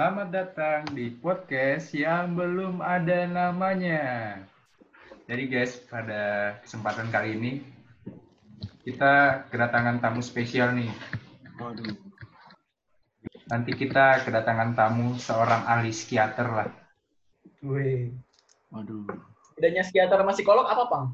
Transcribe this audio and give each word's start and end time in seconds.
Selamat 0.00 0.32
datang 0.32 0.96
di 0.96 1.12
podcast 1.12 1.92
yang 1.92 2.32
belum 2.32 2.80
ada 2.80 3.28
namanya. 3.28 4.32
Jadi 5.28 5.44
guys, 5.44 5.76
pada 5.92 6.56
kesempatan 6.64 7.12
kali 7.12 7.36
ini 7.36 7.52
kita 8.80 9.44
kedatangan 9.52 10.00
tamu 10.00 10.24
spesial 10.24 10.72
nih. 10.72 10.88
Waduh. 11.60 11.92
Nanti 13.52 13.76
kita 13.76 14.24
kedatangan 14.24 14.72
tamu 14.72 15.20
seorang 15.20 15.68
ahli 15.68 15.92
psikiater 15.92 16.48
lah. 16.48 16.72
Wih. 17.60 18.16
Waduh. 18.72 19.04
Bedanya 19.52 19.84
psikiater 19.84 20.16
sama 20.16 20.32
psikolog 20.32 20.64
apa, 20.64 20.84
Pang? 20.88 21.06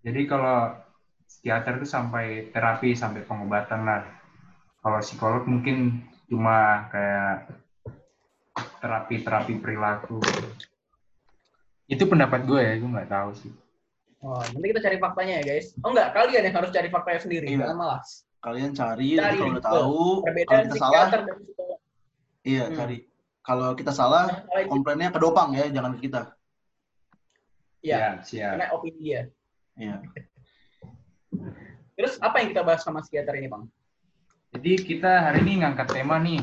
Jadi 0.00 0.24
kalau 0.24 0.72
psikiater 1.28 1.84
itu 1.84 1.84
sampai 1.84 2.48
terapi, 2.48 2.96
sampai 2.96 3.28
pengobatan 3.28 3.84
lah. 3.84 4.08
Kalau 4.80 5.04
psikolog 5.04 5.44
mungkin 5.44 6.00
cuma 6.26 6.90
kayak 6.90 7.34
terapi-terapi 8.82 9.54
perilaku. 9.62 10.18
Itu 11.86 12.04
pendapat 12.10 12.42
gue 12.46 12.60
ya, 12.60 12.74
gue 12.78 12.90
nggak 12.90 13.10
tahu 13.10 13.30
sih. 13.38 13.52
Oh, 14.24 14.42
nanti 14.42 14.66
kita 14.74 14.80
cari 14.82 14.98
faktanya 14.98 15.34
ya, 15.38 15.54
guys. 15.54 15.70
Oh 15.86 15.94
enggak, 15.94 16.10
kalian 16.16 16.42
yang 16.50 16.56
harus 16.58 16.70
cari 16.74 16.88
faktanya 16.90 17.20
sendiri, 17.22 17.46
Iya. 17.46 17.58
jangan 17.62 17.78
malas. 17.78 18.26
Kalian 18.42 18.70
cari, 18.74 19.08
Cari, 19.18 19.36
kalau 19.38 19.50
udah 19.54 19.64
tahu, 19.64 20.02
kalau 20.22 20.62
kita 20.66 20.76
salah, 20.78 21.06
dan 21.10 21.22
iya 22.46 22.64
Hmm. 22.66 22.76
cari. 22.78 22.98
Kalau 23.46 23.68
kita 23.78 23.92
salah, 23.94 24.24
itu, 24.58 24.66
komplainnya 24.66 25.14
ke 25.14 25.18
Dopang 25.22 25.54
ya, 25.54 25.70
jangan 25.70 25.94
ke 25.94 26.10
kita. 26.10 26.34
ya, 27.86 28.18
Siap, 28.18 28.26
siap. 28.26 28.50
karena 28.58 28.66
opini 28.74 28.98
dia. 28.98 29.22
Iya. 29.78 29.96
Terus 31.94 32.18
apa 32.18 32.42
yang 32.42 32.48
kita 32.50 32.62
bahas 32.66 32.82
sama 32.82 32.98
psikiater 32.98 33.38
ini, 33.38 33.46
Bang? 33.46 33.70
Jadi 34.54 34.72
kita 34.84 35.30
hari 35.30 35.42
ini 35.42 35.64
ngangkat 35.64 35.88
tema 35.90 36.22
nih 36.22 36.42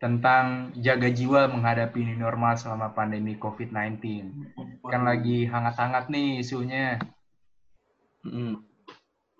tentang 0.00 0.72
jaga 0.80 1.12
jiwa 1.12 1.46
menghadapi 1.52 2.00
new 2.02 2.16
normal 2.16 2.56
selama 2.56 2.96
pandemi 2.96 3.36
COVID-19. 3.36 4.00
Kan 4.82 5.02
lagi 5.04 5.44
hangat-hangat 5.44 6.08
nih 6.08 6.40
isunya. 6.40 6.96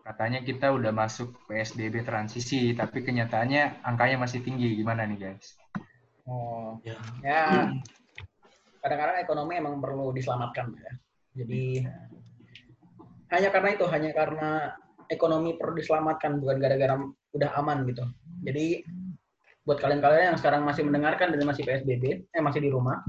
Katanya 0.05 0.45
kita 0.45 0.73
udah 0.75 0.93
masuk 0.93 1.33
PSBB 1.49 2.05
transisi, 2.05 2.77
tapi 2.77 3.01
kenyataannya 3.05 3.85
angkanya 3.85 4.21
masih 4.21 4.45
tinggi. 4.45 4.77
Gimana 4.77 5.09
nih 5.09 5.19
guys? 5.19 5.57
Oh, 6.29 6.79
Ya. 6.85 6.97
ya. 7.25 7.45
Kadang-kadang 8.81 9.21
ekonomi 9.21 9.61
emang 9.61 9.77
perlu 9.81 10.13
diselamatkan 10.13 10.73
ya. 10.73 10.93
Jadi 11.41 11.85
hanya 13.31 13.49
karena 13.53 13.69
itu, 13.77 13.85
hanya 13.87 14.11
karena 14.17 14.51
ekonomi 15.07 15.55
perlu 15.55 15.77
diselamatkan 15.79 16.41
bukan 16.41 16.57
gara-gara 16.59 16.97
udah 17.35 17.51
aman 17.59 17.87
gitu. 17.87 18.05
Jadi 18.43 18.83
buat 19.63 19.79
kalian-kalian 19.79 20.35
yang 20.35 20.39
sekarang 20.41 20.65
masih 20.65 20.83
mendengarkan 20.89 21.31
dan 21.31 21.45
masih 21.47 21.63
PSBB, 21.63 22.27
eh 22.33 22.43
masih 22.43 22.65
di 22.65 22.71
rumah, 22.73 23.05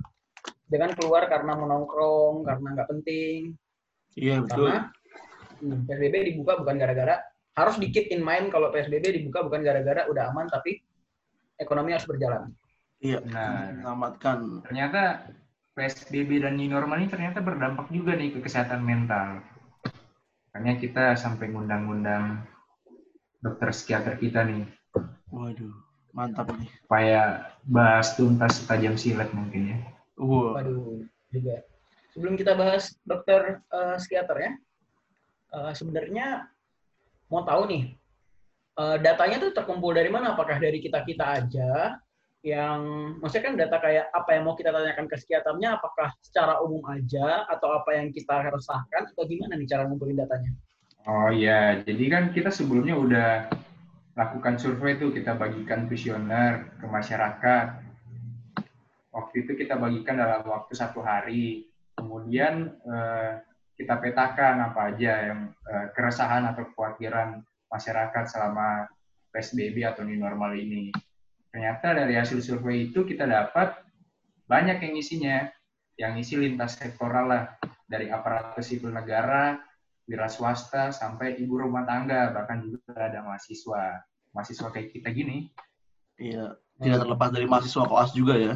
jangan 0.68 0.94
keluar 0.94 1.26
karena 1.32 1.56
menongkrong, 1.58 2.44
karena 2.44 2.68
nggak 2.76 2.90
penting, 2.92 3.56
Iya, 4.20 4.44
betul. 4.44 4.68
karena 4.68 4.92
hmm, 5.64 5.88
PSBB 5.88 6.16
dibuka 6.36 6.60
bukan 6.60 6.76
gara-gara 6.76 7.16
harus 7.56 7.76
di 7.80 7.88
keep 7.92 8.08
in 8.12 8.24
mind 8.24 8.52
kalau 8.52 8.72
PSBB 8.72 9.22
dibuka 9.22 9.44
bukan 9.44 9.64
gara-gara 9.64 10.08
udah 10.08 10.32
aman 10.32 10.48
tapi 10.48 10.80
ekonomi 11.60 11.96
harus 11.96 12.08
berjalan. 12.08 12.52
Iya, 13.02 13.18
Nah. 13.28 13.82
selamatkan. 13.82 14.62
Ternyata 14.62 15.26
PSBB 15.74 16.44
dan 16.44 16.60
new 16.60 16.70
normal 16.70 17.02
ini 17.02 17.10
ternyata 17.10 17.42
berdampak 17.42 17.90
juga 17.90 18.14
nih 18.14 18.38
ke 18.38 18.40
kesehatan 18.46 18.84
mental. 18.84 19.42
Makanya 20.52 20.74
kita 20.78 21.06
sampai 21.16 21.50
ngundang-ngundang 21.50 22.44
dokter 23.42 23.70
psikiater 23.74 24.14
kita 24.22 24.46
nih, 24.46 24.70
Waduh, 25.34 25.74
mantap 26.14 26.54
nih. 26.56 26.70
supaya 26.86 27.52
bahas 27.66 28.14
tuntas 28.14 28.62
tajam 28.70 28.94
silat 28.96 29.34
mungkin 29.34 29.74
ya. 29.74 29.78
Wow. 30.22 30.62
Waduh, 30.62 31.02
juga. 31.34 31.66
Sebelum 32.14 32.38
kita 32.38 32.54
bahas 32.54 32.94
dokter 33.02 33.64
eh, 33.66 33.96
psikiater 33.98 34.38
ya, 34.38 34.52
eh, 35.58 35.74
sebenarnya 35.74 36.46
mau 37.32 37.42
tahu 37.42 37.66
nih, 37.72 37.84
eh, 38.78 38.98
datanya 39.02 39.42
tuh 39.42 39.52
terkumpul 39.56 39.98
dari 39.98 40.14
mana? 40.14 40.38
Apakah 40.38 40.62
dari 40.62 40.78
kita-kita 40.78 41.26
aja? 41.42 41.98
Yang, 42.42 42.82
maksudnya 43.22 43.46
kan 43.46 43.54
data 43.54 43.78
kayak 43.78 44.06
apa 44.18 44.30
yang 44.34 44.44
mau 44.50 44.58
kita 44.58 44.74
tanyakan 44.74 45.06
ke 45.06 45.14
psikiaternya, 45.14 45.78
apakah 45.78 46.10
secara 46.26 46.58
umum 46.66 46.82
aja, 46.90 47.46
atau 47.46 47.70
apa 47.70 48.02
yang 48.02 48.10
kita 48.10 48.34
harus 48.34 48.66
sahkan, 48.66 49.14
atau 49.14 49.30
gimana 49.30 49.54
nih 49.54 49.70
cara 49.70 49.86
ngumpulin 49.86 50.18
datanya? 50.18 50.50
Oh 51.02 51.34
iya, 51.34 51.82
jadi 51.82 52.04
kan 52.14 52.24
kita 52.30 52.54
sebelumnya 52.54 52.94
udah 52.94 53.30
lakukan 54.14 54.62
survei 54.62 55.02
tuh, 55.02 55.10
kita 55.10 55.34
bagikan 55.34 55.90
kuesioner 55.90 56.78
ke 56.78 56.86
masyarakat. 56.86 57.68
Waktu 59.10 59.36
itu 59.42 59.52
kita 59.58 59.82
bagikan 59.82 60.22
dalam 60.22 60.46
waktu 60.46 60.78
satu 60.78 61.02
hari. 61.02 61.66
Kemudian 61.98 62.70
eh, 62.86 63.42
kita 63.74 63.98
petakan 63.98 64.72
apa 64.72 64.94
aja 64.94 65.34
yang 65.34 65.50
eh, 65.66 65.90
keresahan 65.98 66.54
atau 66.54 66.70
kekhawatiran 66.70 67.42
masyarakat 67.74 68.24
selama 68.30 68.86
PSBB 69.34 69.82
atau 69.82 70.06
new 70.06 70.22
normal 70.22 70.54
ini. 70.54 70.94
Ternyata 71.50 71.98
dari 71.98 72.14
hasil 72.14 72.46
survei 72.46 72.94
itu 72.94 73.02
kita 73.02 73.26
dapat 73.26 73.74
banyak 74.46 74.86
yang 74.86 74.94
isinya, 74.94 75.38
yang 75.98 76.14
isi 76.22 76.38
lintas 76.38 76.78
sektoral 76.78 77.26
lah, 77.26 77.44
dari 77.90 78.08
aparatur 78.08 78.62
sipil 78.62 78.94
negara, 78.94 79.60
wira 80.10 80.28
swasta 80.28 80.90
sampai 80.92 81.38
ibu 81.40 81.58
rumah 81.62 81.86
tangga 81.86 82.34
bahkan 82.34 82.62
juga 82.66 82.94
ada 82.98 83.22
mahasiswa. 83.26 84.02
Mahasiswa 84.32 84.68
kayak 84.72 84.90
kita 84.96 85.10
gini. 85.12 85.52
Iya, 86.22 86.56
tidak 86.80 86.98
terlepas 87.04 87.30
dari 87.34 87.46
mahasiswa 87.50 87.84
koas 87.90 88.12
juga 88.16 88.38
ya. 88.38 88.54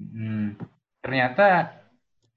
hmm, 0.00 0.58
ternyata 1.04 1.76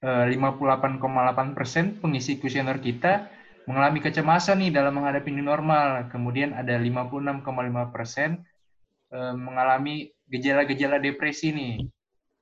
eh, 0.03 0.25
58,8 0.35 1.57
persen 1.57 1.97
pengisi 1.97 2.37
kuesioner 2.37 2.77
kita 2.77 3.31
mengalami 3.67 3.99
kecemasan 3.99 4.63
nih 4.63 4.71
dalam 4.71 4.95
menghadapi 4.95 5.29
new 5.33 5.43
normal. 5.43 6.07
Kemudian 6.11 6.53
ada 6.55 6.77
56,5 6.79 7.93
persen 7.95 8.45
eh, 9.11 9.33
mengalami 9.35 10.11
gejala-gejala 10.27 10.99
depresi 10.99 11.55
nih 11.55 11.75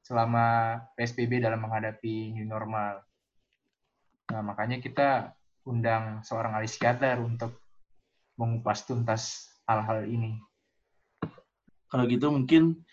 selama 0.06 0.78
PSBB 0.94 1.42
dalam 1.42 1.66
menghadapi 1.66 2.38
new 2.38 2.46
normal. 2.46 3.02
Nah 4.30 4.42
makanya 4.46 4.78
kita 4.78 5.34
undang 5.66 6.22
seorang 6.22 6.56
ahli 6.56 6.70
psikiater 6.70 7.18
untuk 7.20 7.58
mengupas 8.38 8.86
tuntas 8.86 9.50
hal-hal 9.66 10.06
ini. 10.06 10.38
Kalau 11.90 12.06
gitu 12.06 12.30
mungkin 12.30 12.86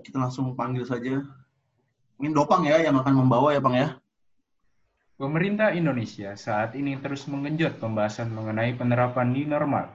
kita 0.00 0.22
langsung 0.22 0.54
panggil 0.54 0.86
saja. 0.86 1.26
Mungkin 2.16 2.32
Dopang 2.32 2.64
ya 2.64 2.80
yang 2.80 2.96
akan 2.96 3.26
membawa 3.26 3.52
ya, 3.52 3.60
Bang 3.60 3.76
ya. 3.76 3.98
Pemerintah 5.16 5.72
Indonesia 5.72 6.36
saat 6.36 6.76
ini 6.76 6.96
terus 7.00 7.24
mengenjot 7.24 7.80
pembahasan 7.80 8.32
mengenai 8.32 8.76
penerapan 8.76 9.32
new 9.32 9.48
normal. 9.48 9.88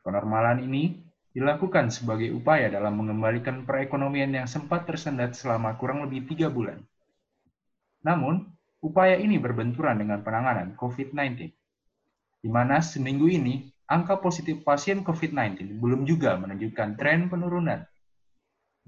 Penormalan 0.00 0.64
ini 0.64 0.96
dilakukan 1.36 1.92
sebagai 1.92 2.32
upaya 2.32 2.72
dalam 2.72 2.96
mengembalikan 2.96 3.68
perekonomian 3.68 4.32
yang 4.32 4.48
sempat 4.48 4.88
tersendat 4.88 5.36
selama 5.36 5.76
kurang 5.76 6.08
lebih 6.08 6.24
tiga 6.32 6.48
bulan. 6.48 6.80
Namun, 8.00 8.48
upaya 8.78 9.18
ini 9.18 9.38
berbenturan 9.38 9.98
dengan 9.98 10.22
penanganan 10.22 10.78
COVID-19, 10.78 11.50
di 12.38 12.48
mana 12.50 12.78
seminggu 12.78 13.26
ini 13.26 13.66
angka 13.90 14.20
positif 14.20 14.62
pasien 14.62 15.02
COVID-19 15.02 15.80
belum 15.80 16.06
juga 16.06 16.38
menunjukkan 16.38 16.94
tren 16.94 17.26
penurunan. 17.26 17.82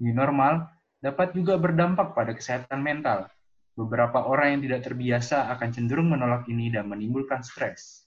New 0.01 0.13
normal 0.15 0.69
dapat 1.01 1.33
juga 1.35 1.57
berdampak 1.57 2.13
pada 2.13 2.31
kesehatan 2.31 2.79
mental. 2.79 3.27
Beberapa 3.71 4.27
orang 4.27 4.57
yang 4.57 4.61
tidak 4.67 4.81
terbiasa 4.91 5.47
akan 5.57 5.69
cenderung 5.71 6.11
menolak 6.11 6.45
ini 6.51 6.69
dan 6.69 6.91
menimbulkan 6.91 7.41
stres. 7.41 8.03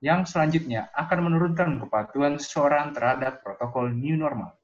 Yang 0.00 0.32
selanjutnya 0.32 0.88
akan 0.96 1.28
menurunkan 1.28 1.80
kepatuhan 1.84 2.40
seseorang 2.40 2.96
terhadap 2.96 3.44
protokol 3.44 3.92
new 3.92 4.16
normal. 4.16 4.56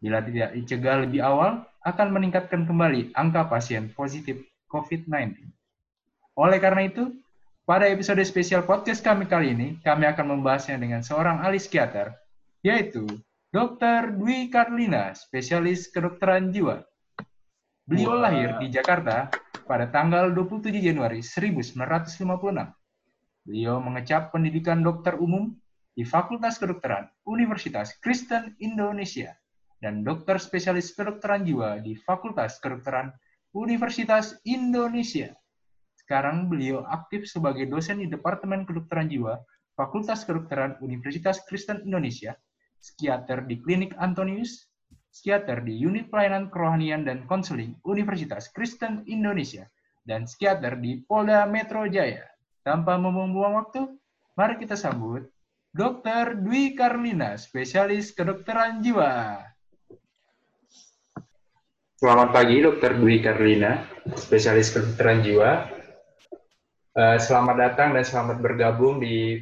Bila 0.00 0.24
tidak 0.24 0.56
dicegah 0.56 1.04
lebih 1.04 1.20
awal, 1.22 1.62
akan 1.82 2.08
meningkatkan 2.14 2.64
kembali 2.64 3.14
angka 3.14 3.46
pasien 3.46 3.90
positif 3.92 4.51
COVID-19. 4.72 5.36
Oleh 6.40 6.56
karena 6.56 6.88
itu, 6.88 7.12
pada 7.68 7.84
episode 7.84 8.24
spesial 8.24 8.64
podcast 8.64 9.04
kami 9.04 9.28
kali 9.28 9.52
ini, 9.52 9.68
kami 9.84 10.08
akan 10.08 10.34
membahasnya 10.34 10.80
dengan 10.80 11.04
seorang 11.04 11.44
ahli 11.44 11.60
psikiater, 11.60 12.16
yaitu 12.64 13.04
Dr. 13.52 14.16
Dwi 14.16 14.48
Karlina, 14.48 15.12
spesialis 15.12 15.92
kedokteran 15.92 16.48
jiwa. 16.48 16.80
Beliau 17.84 18.16
lahir 18.16 18.56
di 18.64 18.72
Jakarta 18.72 19.28
pada 19.68 19.92
tanggal 19.92 20.32
27 20.32 20.72
Januari 20.80 21.20
1956. 21.20 22.16
Beliau 23.44 23.76
mengecap 23.84 24.32
pendidikan 24.32 24.80
dokter 24.80 25.20
umum 25.20 25.52
di 25.92 26.08
Fakultas 26.08 26.56
Kedokteran 26.56 27.12
Universitas 27.28 27.92
Kristen 28.00 28.56
Indonesia 28.64 29.36
dan 29.82 30.00
dokter 30.06 30.40
spesialis 30.40 30.94
kedokteran 30.96 31.44
jiwa 31.44 31.76
di 31.84 31.92
Fakultas 31.98 32.56
Kedokteran 32.62 33.12
Universitas 33.52 34.40
Indonesia. 34.48 35.36
Sekarang 35.92 36.48
beliau 36.48 36.88
aktif 36.88 37.28
sebagai 37.28 37.68
dosen 37.68 38.00
di 38.00 38.08
Departemen 38.08 38.64
Kedokteran 38.64 39.12
Jiwa, 39.12 39.36
Fakultas 39.76 40.24
Kedokteran 40.24 40.80
Universitas 40.80 41.44
Kristen 41.44 41.84
Indonesia, 41.84 42.32
psikiater 42.80 43.44
di 43.44 43.60
Klinik 43.60 43.92
Antonius, 44.00 44.72
psikiater 45.12 45.60
di 45.60 45.76
Unit 45.84 46.08
Pelayanan 46.08 46.48
Kerohanian 46.48 47.04
dan 47.04 47.28
Konseling 47.28 47.76
Universitas 47.84 48.48
Kristen 48.56 49.04
Indonesia, 49.04 49.68
dan 50.08 50.24
psikiater 50.24 50.80
di 50.80 51.04
Polda 51.04 51.44
Metro 51.44 51.84
Jaya. 51.84 52.24
Tanpa 52.64 52.96
membuang 52.96 53.60
waktu, 53.60 53.84
mari 54.32 54.56
kita 54.56 54.80
sambut 54.80 55.28
Dr. 55.76 56.40
Dwi 56.40 56.72
Karlina, 56.72 57.36
spesialis 57.36 58.16
kedokteran 58.16 58.80
jiwa. 58.80 59.44
Selamat 62.02 62.34
pagi, 62.34 62.58
Dr. 62.58 62.98
Dwi 62.98 63.22
Karlina, 63.22 63.78
spesialis 64.18 64.74
kedokteran 64.74 65.22
jiwa. 65.22 65.70
Eh, 66.98 67.18
selamat 67.22 67.54
datang 67.54 67.94
dan 67.94 68.02
selamat 68.02 68.42
bergabung 68.42 68.98
di 68.98 69.38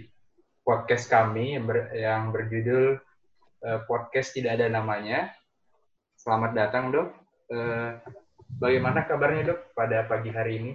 podcast 0.61 1.09
kami 1.09 1.57
yang, 1.57 1.65
ber, 1.65 1.89
yang 1.97 2.29
berjudul 2.29 3.01
uh, 3.65 3.81
podcast 3.89 4.37
tidak 4.37 4.61
ada 4.61 4.69
namanya. 4.69 5.33
Selamat 6.21 6.53
datang 6.53 6.93
dok. 6.93 7.09
Uh, 7.49 7.97
bagaimana 8.61 9.09
kabarnya 9.09 9.57
dok 9.57 9.73
pada 9.73 10.05
pagi 10.05 10.29
hari 10.29 10.53
ini? 10.61 10.73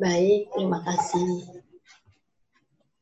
Baik, 0.00 0.56
terima 0.56 0.80
kasih. 0.88 1.60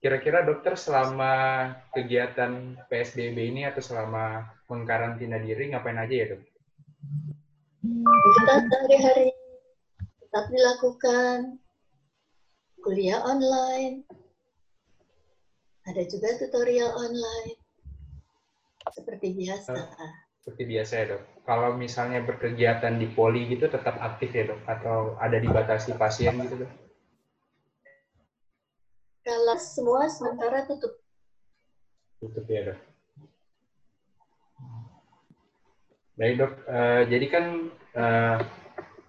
Kira-kira 0.02 0.42
dokter 0.42 0.74
selama 0.74 1.70
kegiatan 1.94 2.82
PSBB 2.90 3.54
ini 3.54 3.62
atau 3.62 3.78
selama 3.78 4.50
mengkarantina 4.66 5.38
diri 5.38 5.70
ngapain 5.70 6.02
aja 6.02 6.14
ya 6.18 6.26
dok? 6.34 6.42
Kita 7.82 8.54
sehari-hari 8.70 9.34
tetap 10.22 10.46
dilakukan 10.54 11.58
kuliah 12.78 13.18
online, 13.26 14.06
ada 15.82 16.02
juga 16.06 16.38
tutorial 16.38 16.94
online, 16.94 17.58
seperti 18.86 19.34
biasa. 19.34 19.74
Seperti 20.42 20.62
biasa 20.66 20.92
ya 20.94 21.04
dok. 21.14 21.22
Kalau 21.42 21.74
misalnya 21.74 22.22
berkegiatan 22.22 23.02
di 23.02 23.10
poli 23.10 23.50
gitu 23.50 23.66
tetap 23.66 23.98
aktif 23.98 24.30
ya 24.30 24.54
dok? 24.54 24.62
Atau 24.66 25.18
ada 25.18 25.42
dibatasi 25.42 25.98
pasien 25.98 26.38
gitu 26.38 26.62
dok? 26.62 26.72
Kalau 29.26 29.58
semua 29.58 30.06
sementara 30.06 30.66
tutup. 30.70 31.02
Tutup 32.22 32.46
ya 32.46 32.74
dok. 32.74 32.91
Baik 36.22 36.38
dok, 36.38 36.54
uh, 36.70 37.02
jadi 37.10 37.26
kan 37.26 37.66
uh, 37.98 38.38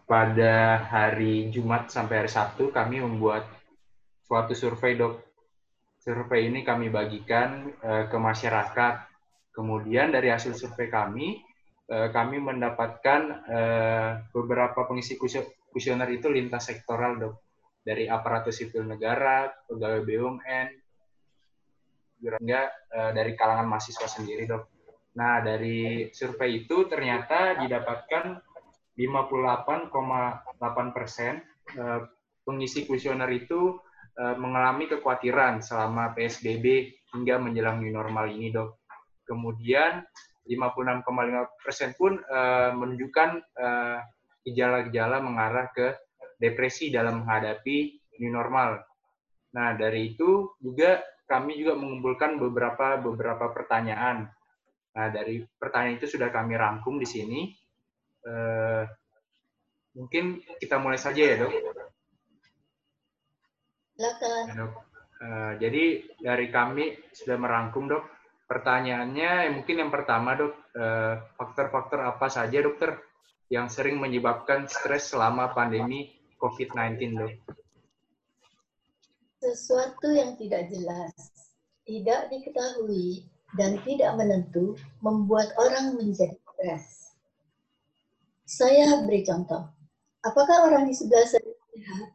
pada 0.09 0.81
hari 0.81 1.53
Jumat 1.53 1.93
sampai 1.93 2.25
hari 2.25 2.31
Sabtu 2.33 2.73
kami 2.73 3.05
membuat 3.05 3.45
suatu 4.25 4.57
survei 4.57 4.97
dok. 4.97 5.21
Survei 6.01 6.49
ini 6.49 6.65
kami 6.65 6.89
bagikan 6.89 7.69
uh, 7.85 8.09
ke 8.09 8.17
masyarakat. 8.17 9.05
Kemudian 9.53 10.09
dari 10.09 10.33
hasil 10.33 10.57
survei 10.57 10.89
kami, 10.89 11.37
uh, 11.93 12.09
kami 12.09 12.41
mendapatkan 12.41 13.21
uh, 13.45 14.09
beberapa 14.33 14.89
pengisi 14.89 15.13
kuesioner 15.69 16.09
itu 16.09 16.33
lintas 16.33 16.65
sektoral 16.65 17.21
dok 17.21 17.45
dari 17.85 18.09
aparatur 18.09 18.49
sipil 18.49 18.89
negara, 18.89 19.53
pegawai 19.69 20.01
BUMN, 20.01 20.67
juga 22.25 22.73
uh, 22.89 23.13
dari 23.13 23.37
kalangan 23.37 23.69
mahasiswa 23.69 24.09
sendiri, 24.09 24.49
dok. 24.49 24.72
Nah, 25.13 25.45
dari 25.45 26.09
survei 26.09 26.65
itu 26.65 26.89
ternyata 26.89 27.59
didapatkan 27.61 28.33
58,8 28.97 30.95
persen 30.95 31.41
uh, 31.77 32.01
pengisi 32.41 32.85
kuesioner 32.89 33.29
itu 33.29 33.77
uh, 34.17 34.35
mengalami 34.37 34.89
kekhawatiran 34.89 35.61
selama 35.61 36.13
PSBB 36.17 36.97
hingga 37.13 37.37
menjelang 37.37 37.81
new 37.81 37.93
normal 37.93 38.29
ini, 38.29 38.49
dok. 38.49 38.81
Kemudian 39.23 40.01
56,5 40.49 41.05
persen 41.61 41.95
pun 41.95 42.19
uh, 42.19 42.75
menunjukkan 42.75 43.29
gejala-gejala 44.43 45.23
mengarah 45.23 45.71
ke 45.71 45.95
depresi 46.35 46.91
dalam 46.91 47.23
menghadapi 47.23 48.03
new 48.19 48.31
normal. 48.33 48.83
Nah, 49.55 49.77
dari 49.77 50.11
itu 50.11 50.51
juga 50.59 50.99
kami 51.29 51.55
juga 51.55 51.79
mengumpulkan 51.79 52.35
beberapa 52.35 52.99
beberapa 52.99 53.55
pertanyaan. 53.55 54.27
Nah, 54.93 55.07
dari 55.09 55.41
pertanyaan 55.41 55.97
itu 55.97 56.05
sudah 56.05 56.29
kami 56.29 56.53
rangkum 56.53 57.01
di 57.01 57.07
sini. 57.09 57.41
Uh, 58.23 58.85
mungkin 59.97 60.39
kita 60.61 60.77
mulai 60.77 61.01
saja 61.01 61.21
ya, 61.21 61.35
Dok. 61.41 61.51
Silakan. 63.93 64.43
Ya, 64.49 64.53
dok. 64.57 64.73
Uh, 65.23 65.51
jadi 65.57 65.83
dari 66.21 66.47
kami 66.53 66.93
sudah 67.09 67.37
merangkum, 67.41 67.89
Dok. 67.89 68.05
Pertanyaannya 68.43 69.49
mungkin 69.55 69.81
yang 69.81 69.89
pertama, 69.89 70.37
Dok, 70.37 70.53
eh, 70.77 71.15
faktor-faktor 71.39 72.05
uh, 72.05 72.13
apa 72.13 72.27
saja, 72.29 72.59
Dokter, 72.61 73.01
yang 73.49 73.71
sering 73.71 73.97
menyebabkan 73.97 74.69
stres 74.69 75.09
selama 75.09 75.53
pandemi 75.55 76.11
COVID-19, 76.37 76.99
dok? 77.17 77.33
Sesuatu 79.39 80.11
yang 80.11 80.35
tidak 80.39 80.67
jelas, 80.73 81.13
tidak 81.87 82.27
diketahui, 82.31 83.27
dan 83.57 83.77
tidak 83.85 84.17
menentu 84.17 84.73
membuat 85.05 85.53
orang 85.57 85.97
menjadi 85.97 86.37
stres. 86.37 87.13
Saya 88.43 89.01
beri 89.05 89.25
contoh. 89.25 89.69
Apakah 90.23 90.71
orang 90.71 90.87
di 90.87 90.95
sebelah 90.95 91.27
saya 91.27 91.43
sehat 91.43 92.09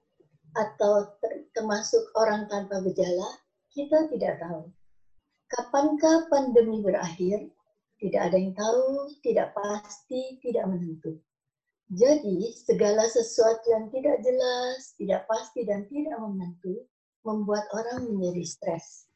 atau 0.57 1.13
termasuk 1.53 2.01
orang 2.17 2.49
tanpa 2.49 2.81
gejala? 2.85 3.29
Kita 3.69 4.09
tidak 4.09 4.41
tahu. 4.41 4.73
Kapankah 5.49 6.29
pandemi 6.33 6.81
berakhir? 6.81 7.53
Tidak 7.99 8.21
ada 8.21 8.37
yang 8.39 8.55
tahu, 8.55 9.11
tidak 9.27 9.53
pasti, 9.53 10.39
tidak 10.41 10.71
menentu. 10.71 11.19
Jadi, 11.89 12.53
segala 12.55 13.09
sesuatu 13.09 13.65
yang 13.73 13.89
tidak 13.91 14.23
jelas, 14.23 14.95
tidak 15.01 15.25
pasti, 15.27 15.67
dan 15.67 15.89
tidak 15.89 16.15
menentu 16.21 16.85
membuat 17.27 17.65
orang 17.75 18.09
menjadi 18.13 18.45
stres. 18.45 19.09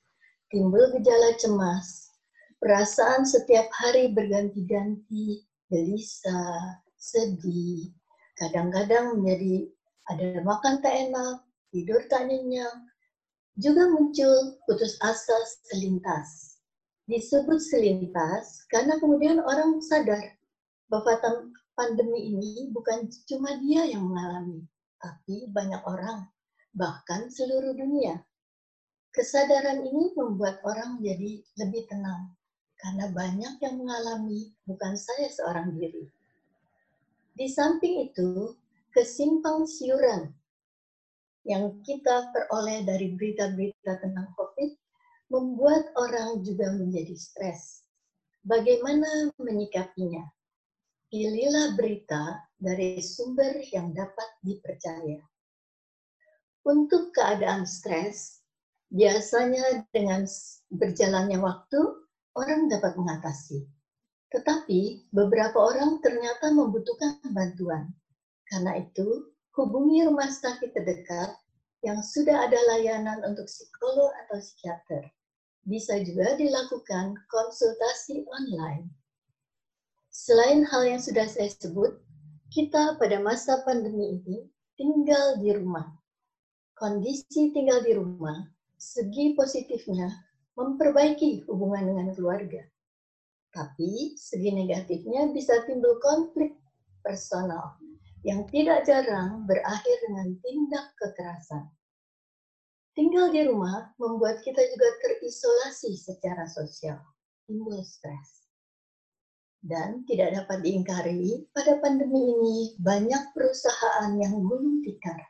Timbul 0.49 0.89
gejala 0.99 1.37
cemas, 1.41 2.12
perasaan 2.63 3.27
setiap 3.27 3.67
hari 3.75 4.15
berganti-ganti, 4.15 5.43
gelisah, 5.67 6.79
sedih, 6.95 7.91
kadang-kadang 8.39 9.19
menjadi 9.19 9.67
ada 10.07 10.39
makan 10.47 10.79
tak 10.79 10.95
enak, 10.95 11.43
tidur 11.75 11.99
tak 12.07 12.31
nyenyak, 12.31 12.71
juga 13.59 13.91
muncul 13.91 14.63
putus 14.71 14.95
asa 15.03 15.35
selintas. 15.67 16.55
Disebut 17.11 17.59
selintas 17.59 18.63
karena 18.71 18.95
kemudian 19.03 19.43
orang 19.43 19.83
sadar 19.83 20.23
bahwa 20.87 21.19
pandemi 21.75 22.31
ini 22.31 22.71
bukan 22.71 23.11
cuma 23.27 23.59
dia 23.59 23.91
yang 23.91 24.07
mengalami, 24.07 24.63
tapi 25.03 25.51
banyak 25.51 25.83
orang, 25.83 26.31
bahkan 26.79 27.27
seluruh 27.27 27.75
dunia. 27.75 28.23
Kesadaran 29.11 29.83
ini 29.83 30.15
membuat 30.15 30.63
orang 30.63 31.03
menjadi 31.03 31.43
lebih 31.59 31.85
tenang, 31.91 32.33
karena 32.83 33.07
banyak 33.15 33.55
yang 33.63 33.79
mengalami, 33.79 34.51
bukan 34.67 34.99
saya 34.99 35.31
seorang 35.31 35.79
diri. 35.79 36.11
Di 37.33 37.47
samping 37.47 38.11
itu, 38.11 38.59
kesimpang 38.91 39.65
siuran 39.65 40.35
yang 41.47 41.79
kita 41.87 42.35
peroleh 42.35 42.83
dari 42.83 43.15
berita-berita 43.15 44.03
tentang 44.03 44.35
COVID 44.35 44.71
membuat 45.31 45.95
orang 45.95 46.43
juga 46.43 46.75
menjadi 46.75 47.15
stres. 47.15 47.87
Bagaimana 48.43 49.31
menyikapinya? 49.39 50.27
Pilihlah 51.07 51.79
berita 51.79 52.51
dari 52.59 52.99
sumber 52.99 53.63
yang 53.71 53.95
dapat 53.95 54.27
dipercaya. 54.43 55.23
Untuk 56.67 57.15
keadaan 57.15 57.63
stres, 57.69 58.43
biasanya 58.91 59.87
dengan 59.91 60.27
berjalannya 60.73 61.39
waktu, 61.39 62.02
orang 62.37 62.69
dapat 62.69 62.97
mengatasi. 62.97 63.69
Tetapi 64.33 65.13
beberapa 65.13 65.61
orang 65.61 66.01
ternyata 66.01 66.49
membutuhkan 66.53 67.21
bantuan. 67.37 67.93
Karena 68.49 68.81
itu, 68.81 69.29
hubungi 69.57 70.09
rumah 70.09 70.33
sakit 70.33 70.73
terdekat 70.73 71.37
yang 71.85 72.01
sudah 72.01 72.49
ada 72.49 72.57
layanan 72.73 73.21
untuk 73.29 73.45
psikolog 73.45 74.09
atau 74.25 74.41
psikiater. 74.41 75.13
Bisa 75.69 76.01
juga 76.01 76.35
dilakukan 76.41 77.15
konsultasi 77.29 78.25
online. 78.33 78.89
Selain 80.09 80.65
hal 80.65 80.83
yang 80.97 81.01
sudah 81.01 81.29
saya 81.29 81.53
sebut, 81.53 82.01
kita 82.53 82.97
pada 83.01 83.21
masa 83.21 83.61
pandemi 83.65 84.21
ini 84.21 84.39
tinggal 84.77 85.41
di 85.41 85.53
rumah. 85.57 85.89
Kondisi 86.77 87.53
tinggal 87.53 87.81
di 87.85 87.97
rumah, 87.97 88.49
segi 88.77 89.33
positifnya 89.39 90.11
memperbaiki 90.57 91.49
hubungan 91.49 91.89
dengan 91.89 92.09
keluarga. 92.13 92.63
Tapi 93.53 94.17
segi 94.17 94.49
negatifnya 94.53 95.29
bisa 95.29 95.61
timbul 95.69 96.01
konflik 96.01 96.57
personal 97.05 97.77
yang 98.23 98.47
tidak 98.49 98.87
jarang 98.87 99.45
berakhir 99.45 99.97
dengan 100.09 100.33
tindak 100.41 100.87
kekerasan. 100.97 101.69
Tinggal 102.93 103.33
di 103.33 103.49
rumah 103.49 103.93
membuat 103.97 104.45
kita 104.45 104.61
juga 104.61 104.89
terisolasi 105.01 105.97
secara 105.97 106.45
sosial, 106.45 107.01
timbul 107.49 107.81
stres. 107.81 108.45
Dan 109.63 110.05
tidak 110.05 110.37
dapat 110.37 110.61
diingkari, 110.61 111.49
pada 111.55 111.79
pandemi 111.79 112.21
ini 112.35 112.57
banyak 112.83 113.33
perusahaan 113.33 114.13
yang 114.19 114.37
gulung 114.45 114.83
tikar. 114.85 115.23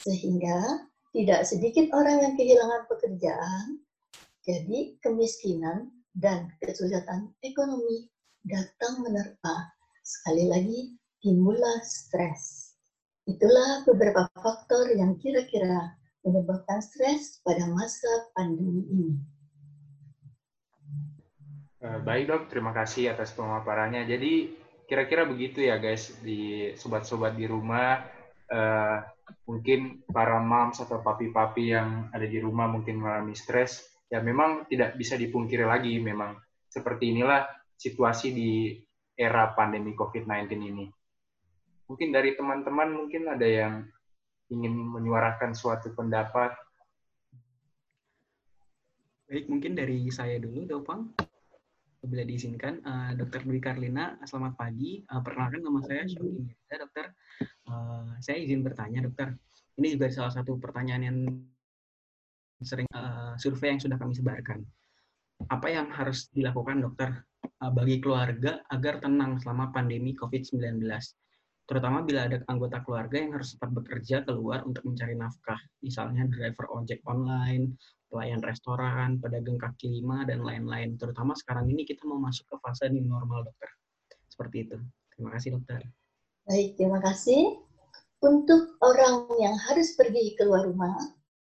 Sehingga 0.00 0.88
tidak 1.12 1.44
sedikit 1.44 1.92
orang 1.92 2.22
yang 2.24 2.34
kehilangan 2.38 2.88
pekerjaan, 2.88 3.83
jadi 4.44 5.00
kemiskinan 5.00 5.88
dan 6.12 6.52
kesulitan 6.60 7.32
ekonomi 7.40 8.12
datang 8.44 9.00
menerpa. 9.00 9.72
Sekali 10.04 10.44
lagi, 10.52 10.80
timbullah 11.24 11.80
stres. 11.80 12.76
Itulah 13.24 13.88
beberapa 13.88 14.28
faktor 14.36 14.92
yang 14.92 15.16
kira-kira 15.16 15.96
menyebabkan 16.20 16.84
stres 16.84 17.40
pada 17.40 17.64
masa 17.72 18.28
pandemi 18.36 18.84
ini. 18.92 19.12
Eh, 21.84 22.00
baik 22.04 22.24
dok, 22.28 22.42
terima 22.52 22.76
kasih 22.76 23.16
atas 23.16 23.32
pemaparannya. 23.32 24.04
Jadi 24.04 24.52
kira-kira 24.84 25.24
begitu 25.24 25.64
ya 25.64 25.80
guys 25.80 26.12
di 26.20 26.72
sobat-sobat 26.76 27.32
di 27.32 27.48
rumah. 27.48 28.04
Uh, 28.44 29.00
mungkin 29.48 30.04
para 30.04 30.36
moms 30.36 30.84
atau 30.84 31.00
papi-papi 31.00 31.72
yang 31.72 32.12
ada 32.12 32.28
di 32.28 32.36
rumah 32.44 32.68
mungkin 32.68 33.00
mengalami 33.00 33.32
stres. 33.32 33.93
Ya 34.14 34.22
memang 34.22 34.70
tidak 34.70 34.94
bisa 34.94 35.18
dipungkiri 35.18 35.66
lagi. 35.66 35.98
Memang 35.98 36.38
seperti 36.70 37.10
inilah 37.10 37.50
situasi 37.74 38.30
di 38.30 38.78
era 39.18 39.50
pandemi 39.58 39.90
COVID-19 39.98 40.54
ini. 40.54 40.86
Mungkin 41.90 42.14
dari 42.14 42.38
teman-teman 42.38 42.94
mungkin 42.94 43.26
ada 43.26 43.42
yang 43.42 43.82
ingin 44.54 44.70
menyuarakan 44.70 45.58
suatu 45.58 45.90
pendapat. 45.98 46.54
Baik, 49.26 49.50
mungkin 49.50 49.74
dari 49.74 50.06
saya 50.14 50.38
dulu, 50.38 50.62
Dopang 50.62 51.10
bila 52.04 52.22
diizinkan, 52.22 52.84
uh, 52.84 53.10
Dokter 53.16 53.40
Dwi 53.42 53.58
Karlina, 53.58 54.20
selamat 54.28 54.54
pagi. 54.60 55.00
Uh, 55.08 55.24
perkenalkan 55.24 55.64
nama 55.64 55.80
saya 55.82 56.04
Mirza, 56.04 56.74
Dokter. 56.76 57.06
Uh, 57.64 58.14
saya 58.20 58.36
izin 58.38 58.60
bertanya, 58.60 59.08
Dokter. 59.08 59.32
Ini 59.80 59.98
juga 59.98 60.06
salah 60.12 60.30
satu 60.30 60.60
pertanyaan 60.60 61.02
yang 61.02 61.18
sering 62.62 62.86
uh, 62.94 63.34
survei 63.40 63.74
yang 63.74 63.82
sudah 63.82 63.98
kami 63.98 64.14
sebarkan. 64.14 64.62
Apa 65.50 65.66
yang 65.66 65.90
harus 65.90 66.30
dilakukan, 66.30 66.84
Dokter, 66.84 67.10
uh, 67.60 67.72
bagi 67.74 67.98
keluarga 67.98 68.62
agar 68.70 69.02
tenang 69.02 69.42
selama 69.42 69.74
pandemi 69.74 70.14
COVID-19? 70.14 70.78
Terutama 71.64 72.04
bila 72.04 72.28
ada 72.28 72.44
anggota 72.52 72.84
keluarga 72.84 73.16
yang 73.16 73.40
harus 73.40 73.56
tetap 73.56 73.72
bekerja 73.72 74.20
keluar 74.28 74.68
untuk 74.68 74.84
mencari 74.84 75.16
nafkah, 75.16 75.56
misalnya 75.80 76.28
driver 76.28 76.68
ojek 76.68 77.00
online, 77.08 77.72
pelayan 78.12 78.44
restoran, 78.44 79.16
pedagang 79.16 79.56
kaki 79.56 79.88
lima, 79.88 80.28
dan 80.28 80.44
lain-lain. 80.44 81.00
Terutama 81.00 81.32
sekarang 81.32 81.66
ini 81.72 81.88
kita 81.88 82.04
mau 82.04 82.20
masuk 82.20 82.44
ke 82.52 82.56
fase 82.60 82.92
new 82.92 83.08
normal, 83.08 83.48
dokter. 83.48 83.72
Seperti 84.28 84.68
itu. 84.68 84.76
Terima 85.16 85.32
kasih, 85.32 85.56
dokter. 85.56 85.80
Baik, 86.44 86.76
terima 86.76 87.00
kasih. 87.00 87.64
Untuk 88.20 88.76
orang 88.84 89.32
yang 89.40 89.56
harus 89.56 89.96
pergi 89.96 90.36
keluar 90.36 90.68
rumah, 90.68 90.92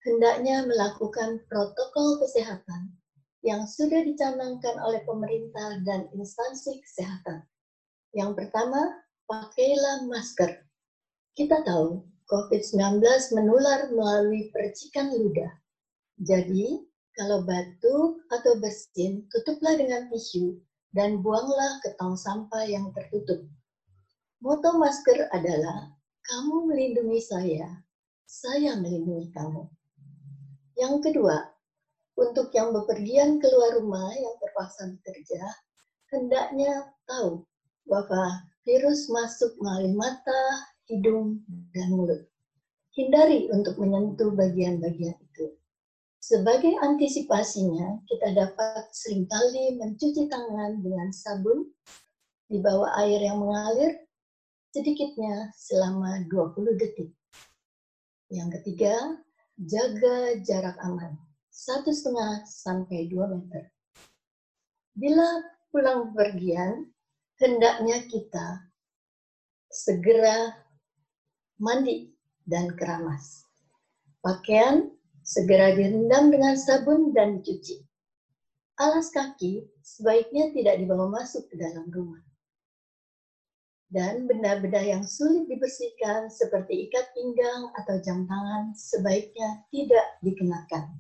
hendaknya 0.07 0.67
melakukan 0.67 1.43
protokol 1.51 2.23
kesehatan 2.23 2.95
yang 3.43 3.67
sudah 3.67 4.03
dicanangkan 4.03 4.77
oleh 4.83 5.03
pemerintah 5.07 5.83
dan 5.87 6.11
instansi 6.15 6.83
kesehatan. 6.83 7.47
Yang 8.15 8.45
pertama, 8.45 8.99
pakailah 9.31 10.09
masker. 10.11 10.65
Kita 11.39 11.63
tahu 11.63 12.03
COVID-19 12.29 13.01
menular 13.39 13.89
melalui 13.95 14.51
percikan 14.51 15.15
ludah. 15.15 15.53
Jadi, 16.19 16.83
kalau 17.15 17.47
batuk 17.47 18.23
atau 18.31 18.59
bersin, 18.59 19.27
tutuplah 19.31 19.75
dengan 19.79 20.11
tisu 20.11 20.59
dan 20.93 21.23
buanglah 21.23 21.79
ke 21.83 21.95
tong 21.99 22.19
sampah 22.19 22.67
yang 22.67 22.91
tertutup. 22.95 23.43
Moto 24.39 24.79
masker 24.79 25.31
adalah, 25.35 25.95
kamu 26.27 26.71
melindungi 26.71 27.21
saya, 27.23 27.83
saya 28.29 28.77
melindungi 28.77 29.35
kamu. 29.35 29.67
Yang 30.79 31.11
kedua, 31.11 31.37
untuk 32.15 32.55
yang 32.55 32.71
bepergian 32.71 33.43
keluar 33.43 33.83
rumah 33.83 34.15
yang 34.15 34.35
terpaksa 34.39 34.95
bekerja, 34.95 35.43
hendaknya 36.15 36.95
tahu 37.03 37.43
bahwa 37.91 38.47
virus 38.63 39.11
masuk 39.11 39.59
melalui 39.59 39.99
mata, 39.99 40.43
hidung, 40.87 41.43
dan 41.75 41.91
mulut. 41.91 42.23
Hindari 42.95 43.51
untuk 43.51 43.75
menyentuh 43.79 44.31
bagian-bagian 44.39 45.19
itu. 45.19 45.59
Sebagai 46.23 46.75
antisipasinya, 46.79 48.03
kita 48.07 48.35
dapat 48.35 48.91
sering 48.95 49.27
kali 49.27 49.79
mencuci 49.79 50.31
tangan 50.31 50.79
dengan 50.79 51.11
sabun 51.11 51.67
di 52.47 52.63
bawah 52.63 52.95
air 53.03 53.19
yang 53.23 53.43
mengalir 53.43 53.99
sedikitnya 54.71 55.51
selama 55.59 56.23
20 56.31 56.79
detik. 56.79 57.11
Yang 58.29 58.61
ketiga, 58.61 58.95
jaga 59.59 60.39
jarak 60.47 60.79
aman, 60.87 61.19
satu 61.51 61.91
setengah 61.91 62.47
sampai 62.47 63.11
2 63.11 63.19
meter. 63.35 63.67
Bila 64.95 65.27
pulang 65.75 66.15
bepergian, 66.15 66.87
hendaknya 67.43 68.07
kita 68.07 68.71
segera 69.71 70.55
mandi 71.59 72.15
dan 72.47 72.71
keramas. 72.79 73.47
Pakaian 74.23 74.91
segera 75.27 75.75
direndam 75.75 76.31
dengan 76.31 76.55
sabun 76.55 77.11
dan 77.15 77.43
dicuci. 77.43 77.83
Alas 78.79 79.11
kaki 79.11 79.67
sebaiknya 79.83 80.55
tidak 80.55 80.79
dibawa 80.79 81.11
masuk 81.11 81.51
ke 81.51 81.59
dalam 81.59 81.91
rumah. 81.91 82.23
Dan 83.89 84.29
benda-benda 84.29 84.85
yang 84.85 85.01
sulit 85.01 85.49
dibersihkan 85.49 86.29
seperti 86.29 86.89
ikat 86.89 87.09
pinggang 87.17 87.73
atau 87.73 87.97
jam 88.05 88.29
tangan 88.29 88.77
sebaiknya 88.77 89.65
tidak 89.73 90.07
dikenakan. 90.21 90.93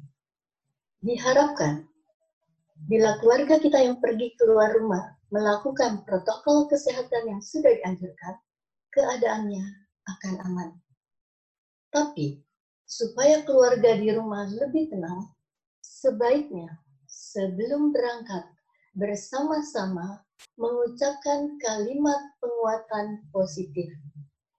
Diharapkan 1.04 1.84
bila 2.88 3.20
keluarga 3.20 3.60
kita 3.60 3.76
yang 3.84 4.00
pergi 4.00 4.32
keluar 4.40 4.72
rumah 4.72 5.18
melakukan 5.28 6.06
protokol 6.08 6.64
kesehatan 6.72 7.28
yang 7.28 7.40
sudah 7.44 7.74
dianjurkan, 7.76 8.34
keadaannya 8.96 9.66
akan 10.08 10.34
aman. 10.48 10.68
Tapi 11.92 12.40
supaya 12.88 13.44
keluarga 13.44 14.00
di 14.00 14.08
rumah 14.16 14.48
lebih 14.48 14.88
tenang, 14.88 15.28
sebaiknya 15.84 16.80
sebelum 17.04 17.92
berangkat 17.92 18.48
bersama-sama 18.96 20.24
mengucapkan 20.58 21.58
kalimat 21.62 22.20
penguatan 22.42 23.24
positif 23.30 23.90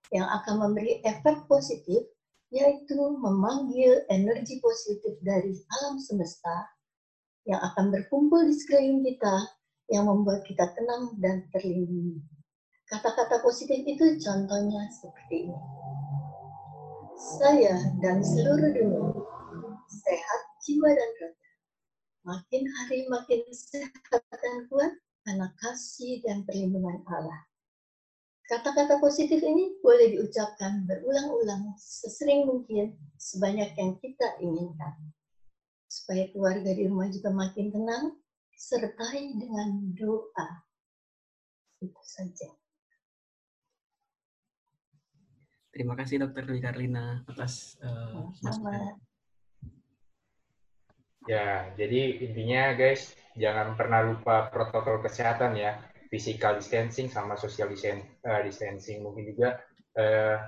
yang 0.10 0.26
akan 0.26 0.68
memberi 0.68 1.04
efek 1.06 1.46
positif, 1.46 2.08
yaitu 2.50 2.98
memanggil 2.98 4.02
energi 4.10 4.58
positif 4.64 5.16
dari 5.22 5.54
alam 5.80 6.02
semesta 6.02 6.66
yang 7.46 7.62
akan 7.62 7.94
berkumpul 7.94 8.42
di 8.46 8.56
sekeliling 8.58 9.06
kita 9.06 9.36
yang 9.90 10.10
membuat 10.10 10.46
kita 10.46 10.70
tenang 10.74 11.14
dan 11.22 11.46
terlindungi. 11.54 12.22
Kata-kata 12.90 13.46
positif 13.46 13.86
itu 13.86 14.18
contohnya 14.18 14.90
seperti 14.90 15.46
ini 15.46 15.60
saya 17.20 17.76
dan 18.00 18.24
seluruh 18.24 18.72
dunia 18.72 19.12
sehat 19.92 20.42
jiwa 20.64 20.88
dan 20.88 21.12
raga. 21.20 21.52
Makin 22.24 22.64
hari 22.64 23.00
makin 23.12 23.42
sehat 23.52 23.92
dan 24.40 24.56
kuat 24.72 24.92
karena 25.30 25.54
kasih 25.62 26.26
dan 26.26 26.42
perlindungan 26.42 27.06
Allah. 27.06 27.46
Kata-kata 28.50 28.98
positif 28.98 29.38
ini 29.46 29.78
boleh 29.78 30.18
diucapkan 30.18 30.90
berulang-ulang 30.90 31.78
sesering 31.78 32.50
mungkin 32.50 32.98
sebanyak 33.22 33.78
yang 33.78 33.94
kita 34.02 34.42
inginkan. 34.42 34.98
Supaya 35.86 36.34
keluarga 36.34 36.74
di 36.74 36.90
rumah 36.90 37.14
juga 37.14 37.30
makin 37.30 37.70
tenang, 37.70 38.18
sertai 38.58 39.38
dengan 39.38 39.94
doa. 39.94 40.66
Itu 41.78 42.02
saja. 42.02 42.50
Terima 45.70 45.94
kasih 45.94 46.26
Dokter 46.26 46.50
Dwi 46.50 46.58
Karlina 46.58 47.22
atas 47.30 47.78
uh, 47.86 48.34
Ya, 51.30 51.70
jadi 51.78 52.26
intinya 52.26 52.74
guys, 52.74 53.14
jangan 53.38 53.78
pernah 53.78 54.02
lupa 54.02 54.50
protokol 54.50 54.98
kesehatan 55.06 55.54
ya, 55.62 55.78
physical 56.10 56.58
distancing 56.58 57.06
sama 57.06 57.38
social 57.38 57.70
eh, 57.70 58.42
distancing. 58.42 59.06
Mungkin 59.06 59.30
juga 59.30 59.62
uh, 59.94 60.42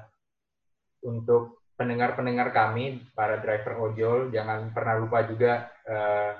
untuk 1.05 1.69
pendengar-pendengar 1.77 2.49
kami, 2.49 2.97
para 3.13 3.37
driver 3.37 3.77
ojol, 3.77 4.33
jangan 4.33 4.73
pernah 4.73 4.97
lupa 4.97 5.21
juga 5.29 5.69
uh, 5.85 6.33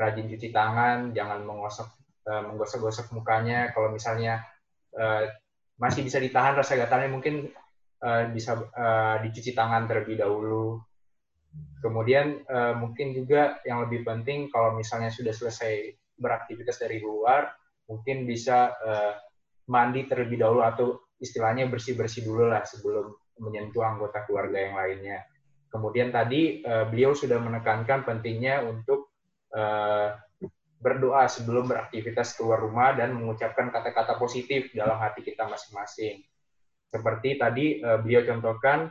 rajin 0.00 0.32
cuci 0.32 0.48
tangan, 0.48 1.12
jangan 1.12 1.44
menggosok 1.44 1.88
uh, 2.32 2.42
menggosok-gosok 2.48 3.12
mukanya. 3.12 3.68
Kalau 3.76 3.92
misalnya 3.92 4.48
uh, 4.96 5.28
masih 5.76 6.00
bisa 6.00 6.16
ditahan 6.16 6.56
rasa 6.56 6.80
gatalnya, 6.80 7.12
mungkin 7.12 7.52
uh, 8.00 8.32
bisa 8.32 8.56
uh, 8.56 9.20
dicuci 9.20 9.52
tangan 9.52 9.84
terlebih 9.84 10.24
dahulu. 10.24 10.80
Kemudian 11.82 12.46
uh, 12.46 12.78
mungkin 12.78 13.10
juga 13.10 13.58
yang 13.66 13.82
lebih 13.82 14.06
penting 14.06 14.46
kalau 14.54 14.78
misalnya 14.78 15.10
sudah 15.10 15.34
selesai 15.34 15.90
beraktivitas 16.14 16.78
dari 16.78 17.02
luar, 17.02 17.50
mungkin 17.90 18.22
bisa 18.22 18.70
uh, 18.78 19.18
mandi 19.66 20.06
terlebih 20.06 20.38
dahulu 20.38 20.62
atau 20.62 20.86
istilahnya 21.18 21.66
bersih-bersih 21.66 22.22
dulu 22.22 22.50
lah 22.50 22.62
sebelum 22.62 23.10
menyentuh 23.42 23.82
anggota 23.82 24.22
keluarga 24.26 24.58
yang 24.62 24.78
lainnya. 24.78 25.26
Kemudian 25.66 26.14
tadi 26.14 26.62
uh, 26.62 26.86
beliau 26.86 27.18
sudah 27.18 27.42
menekankan 27.42 28.06
pentingnya 28.06 28.62
untuk 28.62 29.10
uh, 29.56 30.14
berdoa 30.82 31.30
sebelum 31.30 31.70
beraktivitas 31.70 32.34
keluar 32.38 32.62
rumah 32.62 32.94
dan 32.94 33.14
mengucapkan 33.14 33.70
kata-kata 33.70 34.18
positif 34.18 34.70
dalam 34.74 34.98
hati 34.98 35.22
kita 35.26 35.46
masing-masing. 35.50 36.22
Seperti 36.94 37.40
tadi 37.40 37.82
uh, 37.82 37.98
beliau 37.98 38.22
contohkan, 38.22 38.90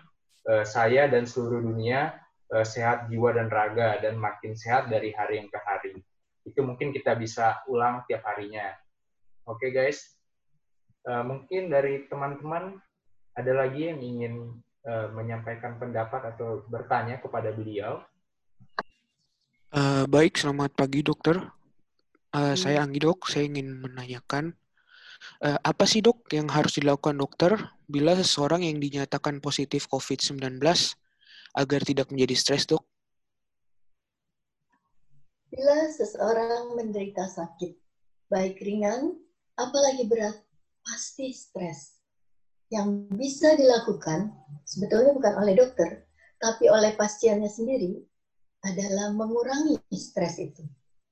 uh, 0.50 0.66
saya 0.68 1.08
dan 1.08 1.24
seluruh 1.24 1.64
dunia 1.64 2.16
uh, 2.52 2.66
sehat 2.68 3.08
jiwa 3.08 3.34
dan 3.36 3.48
raga 3.48 3.98
dan 4.04 4.20
makin 4.20 4.54
sehat 4.54 4.92
dari 4.92 5.16
hari 5.16 5.40
yang 5.42 5.50
ke 5.50 5.60
hari. 5.64 5.96
Itu 6.44 6.62
mungkin 6.68 6.92
kita 6.92 7.16
bisa 7.16 7.64
ulang 7.72 8.04
tiap 8.06 8.28
harinya. 8.28 8.76
Oke 9.48 9.68
okay, 9.68 9.70
guys, 9.74 10.16
uh, 11.08 11.24
mungkin 11.26 11.72
dari 11.72 12.06
teman-teman 12.12 12.78
ada 13.34 13.52
lagi 13.56 13.90
yang 13.90 14.00
ingin 14.04 14.34
uh, 14.86 15.08
menyampaikan 15.16 15.80
pendapat 15.80 16.36
atau 16.36 16.68
bertanya 16.68 17.18
kepada 17.24 17.50
beliau. 17.56 18.04
Uh, 19.72 20.04
baik, 20.12 20.36
selamat 20.36 20.76
pagi 20.76 21.00
dokter. 21.00 21.40
Uh, 22.32 22.56
Saya 22.56 22.84
Anggi 22.84 23.00
dok, 23.04 23.28
saya 23.28 23.48
ingin 23.48 23.76
menanyakan 23.84 24.56
uh, 25.44 25.60
apa 25.62 25.84
sih 25.84 26.00
dok 26.00 26.28
yang 26.32 26.48
harus 26.48 26.80
dilakukan 26.80 27.20
dokter 27.20 27.56
bila 27.88 28.16
seseorang 28.16 28.64
yang 28.64 28.80
dinyatakan 28.80 29.44
positif 29.44 29.88
COVID-19 29.92 30.60
agar 31.56 31.82
tidak 31.84 32.08
menjadi 32.12 32.36
stres 32.38 32.64
dok? 32.68 32.84
Bila 35.52 35.92
seseorang 35.92 36.80
menderita 36.80 37.28
sakit, 37.28 37.76
baik 38.32 38.64
ringan, 38.64 39.20
apalagi 39.60 40.08
berat, 40.08 40.40
pasti 40.80 41.36
stres. 41.36 42.00
Yang 42.72 43.12
bisa 43.20 43.60
dilakukan 43.60 44.32
sebetulnya 44.64 45.12
bukan 45.12 45.34
oleh 45.44 45.60
dokter, 45.60 46.08
tapi 46.40 46.72
oleh 46.72 46.96
pasiennya 46.96 47.52
sendiri 47.52 48.00
adalah 48.64 49.12
mengurangi 49.12 49.76
stres 49.92 50.40
itu 50.40 50.64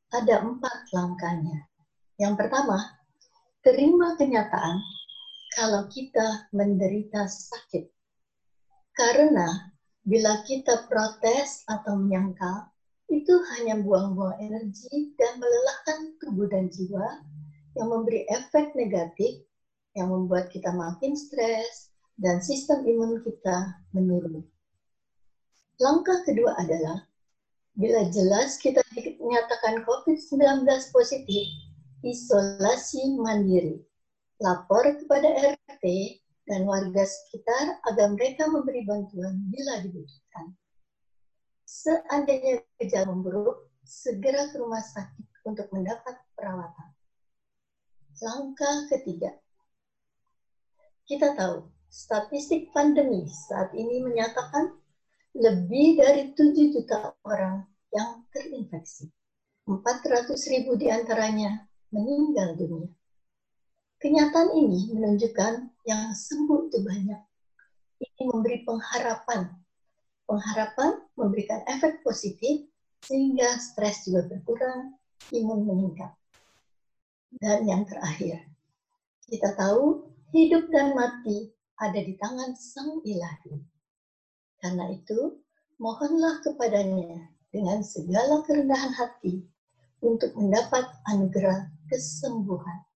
ada 0.10 0.42
empat 0.42 0.90
langkahnya. 0.94 1.70
Yang 2.18 2.34
pertama, 2.36 2.78
terima 3.62 4.18
kenyataan 4.18 4.82
kalau 5.54 5.86
kita 5.90 6.50
menderita 6.54 7.30
sakit. 7.30 7.90
Karena 8.94 9.72
bila 10.10 10.42
kita 10.50 10.90
protes 10.90 11.62
atau 11.70 12.02
menyangkal, 12.02 12.66
itu 13.14 13.34
hanya 13.54 13.78
buang-buang 13.78 14.42
energi 14.42 15.14
dan 15.22 15.38
melelahkan 15.38 16.18
tubuh 16.18 16.50
dan 16.50 16.66
jiwa 16.74 17.22
yang 17.78 17.94
memberi 17.94 18.26
efek 18.34 18.74
negatif 18.74 19.46
yang 19.94 20.10
membuat 20.10 20.50
kita 20.50 20.74
makin 20.74 21.14
stres 21.14 21.94
dan 22.18 22.42
sistem 22.42 22.86
imun 22.90 23.22
kita 23.22 23.78
menurun. 23.94 24.42
Langkah 25.78 26.26
kedua 26.26 26.58
adalah 26.58 27.10
Bila 27.80 28.12
jelas 28.12 28.60
kita 28.60 28.84
dinyatakan 28.92 29.88
COVID-19 29.88 30.68
positif, 30.92 31.48
isolasi 32.04 33.16
mandiri. 33.16 33.80
Lapor 34.44 34.84
kepada 35.00 35.56
RT 35.56 35.86
dan 36.50 36.66
warga 36.66 37.06
sekitar 37.06 37.78
agar 37.94 38.10
mereka 38.18 38.50
memberi 38.50 38.82
bantuan 38.82 39.38
bila 39.54 39.86
dibutuhkan. 39.86 40.58
Seandainya 41.70 42.66
gejala 42.82 43.14
memburuk, 43.14 43.70
segera 43.86 44.50
ke 44.50 44.58
rumah 44.58 44.82
sakit 44.82 45.46
untuk 45.46 45.70
mendapat 45.70 46.18
perawatan. 46.34 46.90
Langkah 48.20 48.90
ketiga, 48.90 49.38
kita 51.06 51.38
tahu 51.38 51.70
statistik 51.88 52.74
pandemi 52.74 53.30
saat 53.30 53.70
ini 53.78 54.02
menyatakan 54.02 54.74
lebih 55.38 56.02
dari 56.02 56.34
7 56.34 56.74
juta 56.74 57.14
orang 57.22 57.70
yang 57.94 58.26
terinfeksi. 58.34 59.10
400 59.70 60.34
ribu 60.50 60.74
di 60.74 60.90
antaranya 60.90 61.70
meninggal 61.94 62.58
dunia. 62.58 62.90
Kenyataan 64.00 64.56
ini 64.56 64.96
menunjukkan 64.96 65.76
yang 65.84 66.16
sembuh 66.16 66.72
itu 66.72 66.80
banyak. 66.80 67.20
Ini 68.00 68.22
memberi 68.32 68.64
pengharapan. 68.64 69.52
Pengharapan 70.24 71.04
memberikan 71.20 71.68
efek 71.68 72.00
positif 72.00 72.64
sehingga 73.04 73.60
stres 73.60 74.08
juga 74.08 74.24
berkurang, 74.32 74.96
imun 75.36 75.68
meningkat. 75.68 76.16
Dan 77.44 77.68
yang 77.68 77.84
terakhir, 77.84 78.48
kita 79.28 79.52
tahu 79.60 80.08
hidup 80.32 80.72
dan 80.72 80.96
mati 80.96 81.52
ada 81.76 82.00
di 82.00 82.16
tangan 82.16 82.56
Sang 82.56 83.04
Ilahi. 83.04 83.60
Karena 84.64 84.96
itu, 84.96 85.44
mohonlah 85.76 86.40
kepadanya 86.40 87.36
dengan 87.52 87.84
segala 87.84 88.48
kerendahan 88.48 88.96
hati 88.96 89.44
untuk 90.00 90.32
mendapat 90.40 90.88
anugerah 91.12 91.68
kesembuhan. 91.92 92.89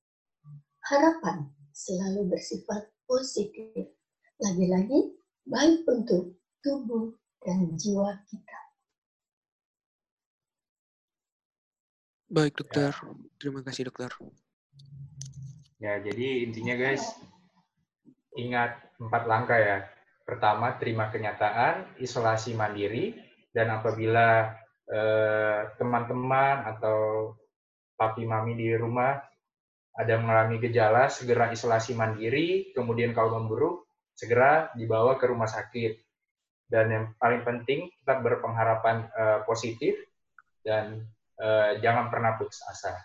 Harapan 0.84 1.48
selalu 1.72 2.36
bersifat 2.36 2.92
positif, 3.08 3.88
lagi-lagi 4.36 5.16
baik 5.48 5.88
untuk 5.88 6.36
tubuh 6.60 7.16
dan 7.40 7.72
jiwa 7.80 8.20
kita. 8.28 8.60
Baik 12.28 12.60
dokter, 12.60 12.92
terima 13.40 13.64
kasih 13.64 13.88
dokter. 13.88 14.12
Ya, 15.80 16.04
jadi 16.04 16.44
intinya 16.44 16.76
guys, 16.76 17.16
ingat 18.36 18.76
empat 19.00 19.24
langkah 19.24 19.56
ya. 19.56 19.88
Pertama, 20.28 20.76
terima 20.84 21.08
kenyataan, 21.08 21.96
isolasi 21.96 22.60
mandiri, 22.60 23.16
dan 23.56 23.72
apabila 23.72 24.52
eh, 24.92 25.72
teman-teman 25.80 26.68
eh, 26.68 26.70
atau 26.76 27.00
papi 27.96 28.28
mami 28.28 28.60
di 28.60 28.76
rumah 28.76 29.32
ada 29.94 30.18
mengalami 30.18 30.58
gejala, 30.58 31.10
segera 31.10 31.54
isolasi 31.54 31.94
mandiri, 31.94 32.74
kemudian 32.74 33.14
kalau 33.14 33.38
memburuk, 33.38 33.86
segera 34.18 34.74
dibawa 34.74 35.22
ke 35.22 35.30
rumah 35.30 35.50
sakit. 35.50 36.02
Dan 36.66 36.86
yang 36.90 37.06
paling 37.22 37.46
penting, 37.46 37.94
tetap 38.02 38.26
berpengharapan 38.26 39.06
eh, 39.14 39.40
positif 39.46 39.94
dan 40.66 41.06
eh, 41.38 41.78
jangan 41.86 42.10
pernah 42.10 42.34
putus 42.42 42.58
asa. 42.66 42.98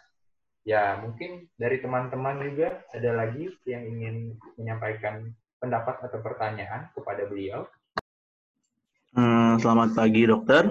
Ya, 0.65 0.97
mungkin 1.01 1.49
dari 1.57 1.81
teman-teman 1.81 2.45
juga 2.45 2.85
ada 2.93 3.11
lagi 3.17 3.49
yang 3.65 3.85
ingin 3.89 4.37
menyampaikan 4.61 5.33
pendapat 5.61 6.01
atau 6.05 6.21
pertanyaan 6.21 6.93
kepada 6.93 7.25
beliau. 7.25 7.65
Hmm, 9.17 9.57
selamat 9.57 9.97
pagi 9.97 10.29
dokter. 10.29 10.69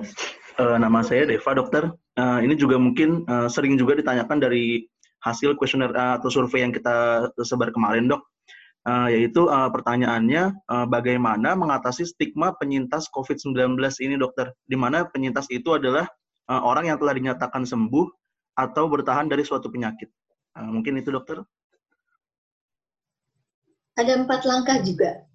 Uh, 0.58 0.77
nama 0.77 1.01
saya 1.01 1.25
Deva 1.25 1.51
dokter. 1.53 1.89
Uh, 2.17 2.41
ini 2.41 2.58
juga 2.58 2.77
mungkin 2.77 3.25
uh, 3.25 3.49
sering 3.49 3.77
juga 3.77 3.97
ditanyakan 3.97 4.38
dari 4.38 4.86
hasil 5.27 5.59
kuesioner 5.59 5.91
uh, 5.91 6.15
atau 6.17 6.31
survei 6.31 6.63
yang 6.63 6.71
kita 6.71 7.27
sebar 7.43 7.75
kemarin 7.75 8.07
dok. 8.07 8.23
Uh, 8.87 9.11
yaitu 9.11 9.51
uh, 9.51 9.67
pertanyaannya 9.67 10.55
uh, 10.71 10.87
bagaimana 10.87 11.59
mengatasi 11.59 12.07
stigma 12.07 12.55
penyintas 12.55 13.11
COVID-19 13.11 13.75
ini 13.99 14.15
dokter, 14.15 14.55
di 14.63 14.79
mana 14.79 15.03
penyintas 15.11 15.51
itu 15.51 15.75
adalah 15.75 16.07
uh, 16.47 16.63
orang 16.63 16.87
yang 16.87 16.95
telah 16.95 17.11
dinyatakan 17.11 17.67
sembuh 17.67 18.07
atau 18.55 18.87
bertahan 18.87 19.27
dari 19.27 19.43
suatu 19.43 19.67
penyakit. 19.67 20.07
Uh, 20.55 20.71
mungkin 20.71 21.03
itu 21.03 21.11
dokter. 21.11 21.43
Ada 23.99 24.23
empat 24.23 24.47
langkah 24.47 24.79
juga. 24.79 25.27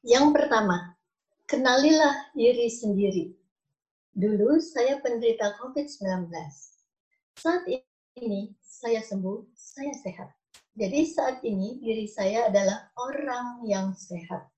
Yang 0.00 0.32
pertama, 0.32 0.96
Kenalilah 1.46 2.34
diri 2.34 2.66
sendiri. 2.66 3.30
Dulu 4.18 4.58
saya 4.58 4.98
penderita 4.98 5.54
COVID-19. 5.62 6.26
Saat 7.38 7.62
ini 8.16 8.48
saya 8.64 9.04
sembuh, 9.04 9.52
saya 9.52 9.92
sehat. 10.00 10.32
Jadi 10.76 11.00
saat 11.08 11.44
ini 11.44 11.80
diri 11.80 12.08
saya 12.08 12.48
adalah 12.48 12.88
orang 12.96 13.64
yang 13.68 13.92
sehat. 13.92 14.48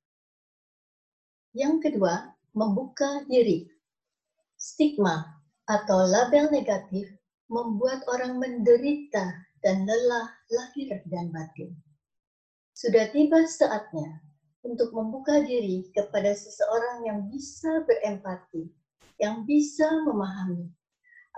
Yang 1.54 1.90
kedua, 1.90 2.38
membuka 2.54 3.26
diri. 3.26 3.66
Stigma 4.58 5.42
atau 5.66 6.06
label 6.06 6.50
negatif 6.50 7.06
membuat 7.50 8.02
orang 8.10 8.38
menderita 8.38 9.26
dan 9.62 9.86
lelah 9.86 10.30
lahir 10.50 11.02
dan 11.06 11.30
batin. 11.30 11.74
Sudah 12.74 13.10
tiba 13.10 13.42
saatnya 13.46 14.22
untuk 14.62 14.94
membuka 14.94 15.42
diri 15.42 15.90
kepada 15.94 16.30
seseorang 16.34 17.06
yang 17.06 17.20
bisa 17.30 17.82
berempati, 17.86 18.70
yang 19.18 19.42
bisa 19.46 19.86
memahami, 20.06 20.70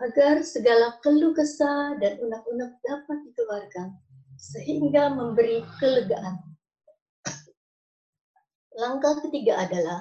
agar 0.00 0.40
segala 0.40 0.96
keluh 1.04 1.36
kesah 1.36 2.00
dan 2.00 2.16
unek-unek 2.24 2.72
dapat 2.80 3.18
dikeluarkan, 3.28 3.88
sehingga 4.40 5.12
memberi 5.12 5.60
kelegaan. 5.76 6.40
Langkah 8.80 9.20
ketiga 9.28 9.68
adalah 9.68 10.00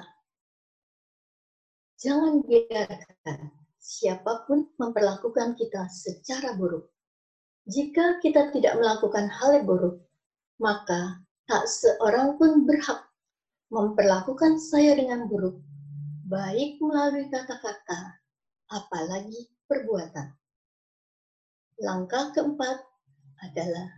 jangan 2.00 2.40
biarkan 2.48 3.52
siapa 3.76 4.48
pun 4.48 4.72
memperlakukan 4.80 5.52
kita 5.60 5.84
secara 5.92 6.56
buruk. 6.56 6.88
Jika 7.68 8.24
kita 8.24 8.48
tidak 8.56 8.80
melakukan 8.80 9.28
hal 9.28 9.60
yang 9.60 9.68
buruk, 9.68 10.00
maka 10.56 11.20
tak 11.44 11.68
seorang 11.68 12.40
pun 12.40 12.64
berhak 12.64 13.04
memperlakukan 13.68 14.56
saya 14.56 14.96
dengan 14.96 15.28
buruk, 15.28 15.60
baik 16.26 16.80
melalui 16.80 17.28
kata-kata, 17.28 18.16
apalagi 18.72 19.50
perbuatan. 19.70 20.34
Langkah 21.78 22.34
keempat 22.34 22.82
adalah 23.46 23.88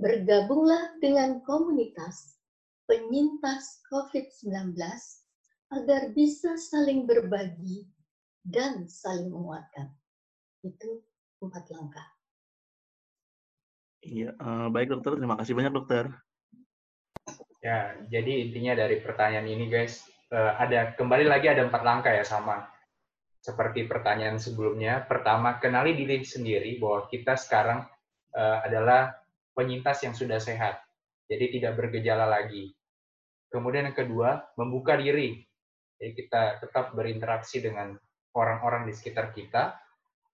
bergabunglah 0.00 0.96
dengan 0.98 1.44
komunitas 1.44 2.40
penyintas 2.88 3.84
COVID-19 3.92 4.74
agar 5.76 6.02
bisa 6.16 6.56
saling 6.56 7.04
berbagi 7.04 7.84
dan 8.42 8.88
saling 8.88 9.28
menguatkan. 9.28 9.92
Itu 10.64 11.04
empat 11.44 11.68
langkah. 11.70 12.08
Iya, 14.04 14.36
uh, 14.36 14.68
baik 14.72 14.92
dokter. 14.92 15.16
Terima 15.20 15.36
kasih 15.36 15.54
banyak 15.56 15.72
dokter. 15.72 16.08
Ya, 17.64 17.96
jadi 18.12 18.44
intinya 18.44 18.76
dari 18.76 19.00
pertanyaan 19.00 19.48
ini 19.48 19.72
guys, 19.72 20.04
uh, 20.28 20.60
ada 20.60 20.92
kembali 20.98 21.24
lagi 21.24 21.48
ada 21.48 21.64
empat 21.64 21.80
langkah 21.80 22.12
ya 22.12 22.20
sama 22.20 22.73
seperti 23.44 23.84
pertanyaan 23.84 24.40
sebelumnya. 24.40 25.04
Pertama, 25.04 25.60
kenali 25.60 25.92
diri 25.92 26.24
sendiri 26.24 26.80
bahwa 26.80 27.04
kita 27.12 27.36
sekarang 27.36 27.84
uh, 28.32 28.58
adalah 28.64 29.12
penyintas 29.52 30.00
yang 30.00 30.16
sudah 30.16 30.40
sehat, 30.40 30.80
jadi 31.28 31.52
tidak 31.52 31.76
bergejala 31.76 32.24
lagi. 32.24 32.72
Kemudian 33.52 33.92
yang 33.92 33.98
kedua, 33.98 34.48
membuka 34.56 34.96
diri. 34.96 35.44
Jadi 36.00 36.10
kita 36.16 36.64
tetap 36.64 36.96
berinteraksi 36.96 37.60
dengan 37.60 37.92
orang-orang 38.32 38.88
di 38.88 38.96
sekitar 38.96 39.30
kita. 39.36 39.76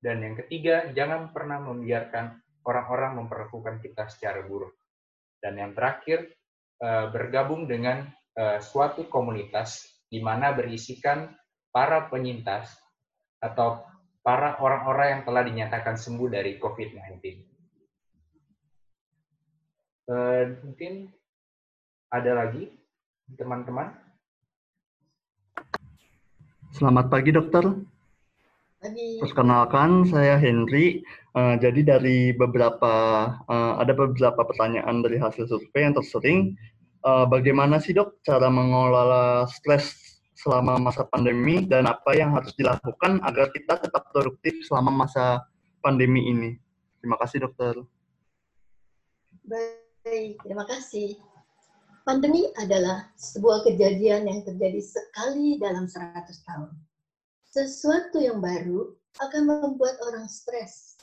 Dan 0.00 0.24
yang 0.24 0.38
ketiga, 0.40 0.88
jangan 0.96 1.34
pernah 1.34 1.60
membiarkan 1.60 2.40
orang-orang 2.64 3.20
memperlakukan 3.20 3.84
kita 3.84 4.08
secara 4.08 4.40
buruk. 4.48 4.72
Dan 5.36 5.60
yang 5.60 5.76
terakhir, 5.76 6.32
eh, 6.80 7.06
bergabung 7.12 7.68
dengan 7.68 8.08
eh, 8.40 8.62
suatu 8.62 9.04
komunitas 9.10 9.84
di 10.08 10.24
mana 10.24 10.56
berisikan 10.56 11.28
para 11.68 12.08
penyintas 12.08 12.72
atau 13.40 13.84
para 14.20 14.60
orang-orang 14.60 15.18
yang 15.18 15.22
telah 15.24 15.42
dinyatakan 15.42 15.96
sembuh 15.96 16.28
dari 16.28 16.60
COVID-19. 16.60 17.16
Eh, 20.10 20.44
mungkin 20.60 20.92
ada 22.12 22.32
lagi 22.44 22.68
teman-teman? 23.38 23.94
Selamat 26.74 27.06
pagi 27.06 27.30
dokter. 27.30 27.64
Pagi. 28.80 29.20
Perkenalkan, 29.20 30.08
saya 30.08 30.40
Henry. 30.40 31.04
Uh, 31.30 31.54
jadi 31.62 31.94
dari 31.94 32.34
beberapa 32.34 32.90
uh, 33.46 33.72
ada 33.78 33.94
beberapa 33.94 34.42
pertanyaan 34.42 34.98
dari 34.98 35.20
hasil 35.20 35.46
survei 35.46 35.86
yang 35.86 35.94
tersering. 35.94 36.58
Uh, 37.06 37.22
bagaimana 37.30 37.78
sih 37.78 37.94
dok 37.94 38.18
cara 38.26 38.50
mengelola 38.50 39.46
stres 39.46 40.09
selama 40.40 40.80
masa 40.80 41.04
pandemi 41.04 41.68
dan 41.68 41.84
apa 41.84 42.16
yang 42.16 42.32
harus 42.32 42.56
dilakukan 42.56 43.20
agar 43.24 43.52
kita 43.52 43.76
tetap 43.76 44.08
produktif 44.10 44.56
selama 44.64 45.04
masa 45.04 45.44
pandemi 45.84 46.28
ini? 46.32 46.56
Terima 47.00 47.20
kasih 47.20 47.44
dokter. 47.44 47.76
Baik, 49.44 50.40
terima 50.40 50.64
kasih. 50.64 51.20
Pandemi 52.04 52.48
adalah 52.56 53.12
sebuah 53.20 53.68
kejadian 53.68 54.24
yang 54.24 54.40
terjadi 54.42 54.80
sekali 54.80 55.60
dalam 55.60 55.84
100 55.84 56.24
tahun 56.48 56.72
sesuatu 57.50 58.22
yang 58.22 58.38
baru 58.38 58.94
akan 59.18 59.42
membuat 59.42 59.98
orang 60.06 60.30
stres. 60.30 60.94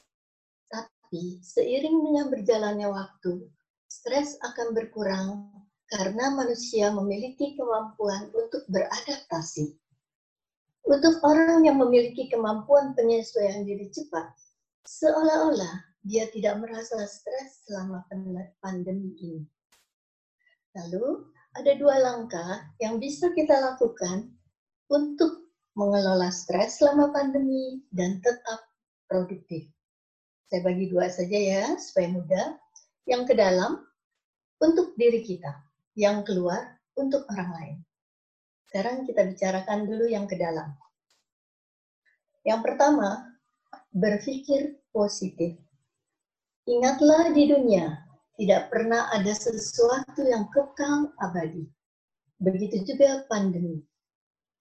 Tapi 0.72 1.44
seiring 1.44 2.08
dengan 2.08 2.32
berjalannya 2.32 2.88
waktu, 2.88 3.52
stres 3.92 4.40
akan 4.40 4.72
berkurang 4.72 5.52
karena 5.88 6.36
manusia 6.36 6.92
memiliki 6.92 7.56
kemampuan 7.56 8.28
untuk 8.36 8.68
beradaptasi. 8.68 9.72
Untuk 10.88 11.20
orang 11.24 11.68
yang 11.68 11.80
memiliki 11.84 12.32
kemampuan 12.32 12.96
penyesuaian 12.96 13.68
diri 13.68 13.92
cepat, 13.92 14.32
seolah-olah 14.88 15.84
dia 16.08 16.32
tidak 16.32 16.64
merasa 16.64 17.04
stres 17.04 17.68
selama 17.68 18.08
pandemi 18.64 19.12
ini. 19.20 19.44
Lalu, 20.80 21.28
ada 21.60 21.72
dua 21.76 21.96
langkah 22.00 22.72
yang 22.80 23.04
bisa 23.04 23.34
kita 23.36 23.52
lakukan 23.52 24.32
untuk 24.88 25.52
mengelola 25.76 26.32
stres 26.32 26.80
selama 26.80 27.12
pandemi, 27.12 27.84
dan 27.92 28.24
tetap 28.24 28.66
produktif. 29.12 29.68
Saya 30.48 30.64
bagi 30.64 30.88
dua 30.88 31.12
saja 31.12 31.38
ya, 31.38 31.66
supaya 31.76 32.08
mudah. 32.16 32.48
Yang 33.04 33.24
ke 33.30 33.34
dalam, 33.36 33.84
untuk 34.64 34.96
diri 34.96 35.22
kita. 35.22 35.67
Yang 35.98 36.30
keluar, 36.30 36.78
untuk 36.98 37.26
orang 37.34 37.50
lain. 37.58 37.78
Sekarang 38.70 39.06
kita 39.10 39.26
bicarakan 39.26 39.90
dulu 39.90 40.06
yang 40.10 40.30
ke 40.30 40.38
dalam. 40.38 40.78
Yang 42.46 42.60
pertama, 42.66 43.38
berpikir 43.94 44.78
positif. 44.94 45.58
Ingatlah 46.68 47.32
di 47.32 47.48
dunia, 47.48 48.06
tidak 48.38 48.70
pernah 48.70 49.08
ada 49.10 49.32
sesuatu 49.32 50.22
yang 50.22 50.46
kekal 50.52 51.16
abadi. 51.18 51.66
Begitu 52.38 52.84
juga 52.94 53.26
pandemi. 53.32 53.82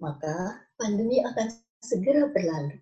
Maka 0.00 0.64
pandemi 0.80 1.20
akan 1.20 1.52
segera 1.82 2.30
berlalu. 2.32 2.80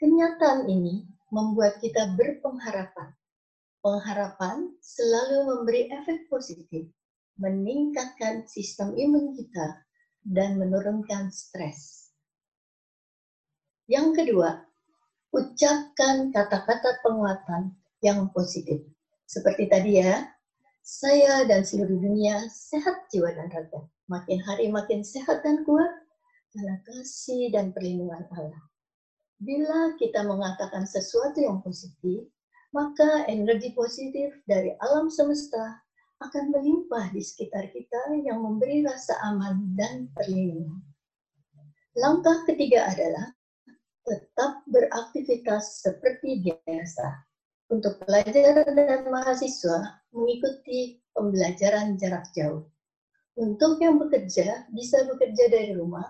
Kenyataan 0.00 0.68
ini 0.68 1.04
membuat 1.32 1.80
kita 1.82 2.14
berpengharapan. 2.14 3.12
Pengharapan 3.84 4.72
selalu 4.80 5.38
memberi 5.52 5.92
efek 5.92 6.28
positif, 6.32 6.88
meningkatkan 7.36 8.48
sistem 8.48 8.96
imun 8.96 9.36
kita, 9.36 9.86
dan 10.26 10.58
menurunkan 10.58 11.30
stres. 11.30 12.10
Yang 13.86 14.18
kedua, 14.18 14.66
ucapkan 15.30 16.34
kata-kata 16.34 16.98
penguatan 17.06 17.78
yang 18.02 18.26
positif. 18.34 18.82
Seperti 19.30 19.70
tadi 19.70 20.02
ya, 20.02 20.26
saya 20.82 21.46
dan 21.46 21.62
seluruh 21.62 21.98
dunia 21.98 22.46
sehat 22.50 23.06
jiwa 23.14 23.30
dan 23.30 23.46
raga. 23.54 23.86
Makin 24.10 24.38
hari 24.42 24.66
makin 24.70 25.06
sehat 25.06 25.46
dan 25.46 25.62
kuat, 25.62 25.90
karena 26.50 26.82
kasih 26.82 27.50
dan 27.54 27.70
perlindungan 27.70 28.26
Allah. 28.34 28.62
Bila 29.38 29.94
kita 30.00 30.24
mengatakan 30.24 30.88
sesuatu 30.88 31.38
yang 31.38 31.62
positif, 31.62 32.26
maka 32.74 33.28
energi 33.28 33.70
positif 33.76 34.34
dari 34.48 34.74
alam 34.82 35.12
semesta 35.12 35.85
akan 36.16 36.48
melimpah 36.48 37.12
di 37.12 37.20
sekitar 37.20 37.68
kita 37.68 38.16
yang 38.24 38.40
memberi 38.40 38.80
rasa 38.80 39.20
aman 39.28 39.76
dan 39.76 40.08
perlindungan. 40.16 40.80
Langkah 41.96 42.44
ketiga 42.48 42.88
adalah 42.88 43.32
tetap 44.06 44.64
beraktivitas 44.68 45.84
seperti 45.84 46.44
biasa. 46.44 47.24
Untuk 47.66 47.98
pelajar 47.98 48.62
dan 48.62 49.10
mahasiswa 49.10 50.06
mengikuti 50.14 51.02
pembelajaran 51.10 51.98
jarak 51.98 52.30
jauh. 52.30 52.62
Untuk 53.34 53.82
yang 53.82 53.98
bekerja, 53.98 54.70
bisa 54.70 55.02
bekerja 55.10 55.50
dari 55.50 55.74
rumah 55.74 56.06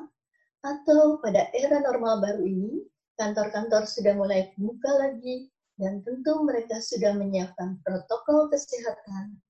atau 0.61 1.17
pada 1.25 1.49
era 1.57 1.81
normal 1.81 2.21
baru 2.21 2.45
ini, 2.45 2.85
kantor-kantor 3.17 3.89
sudah 3.89 4.13
mulai 4.15 4.53
buka 4.61 4.91
lagi 5.01 5.49
dan 5.81 6.05
tentu 6.05 6.45
mereka 6.45 6.77
sudah 6.79 7.17
menyiapkan 7.17 7.81
protokol 7.81 8.53
kesehatan 8.53 9.41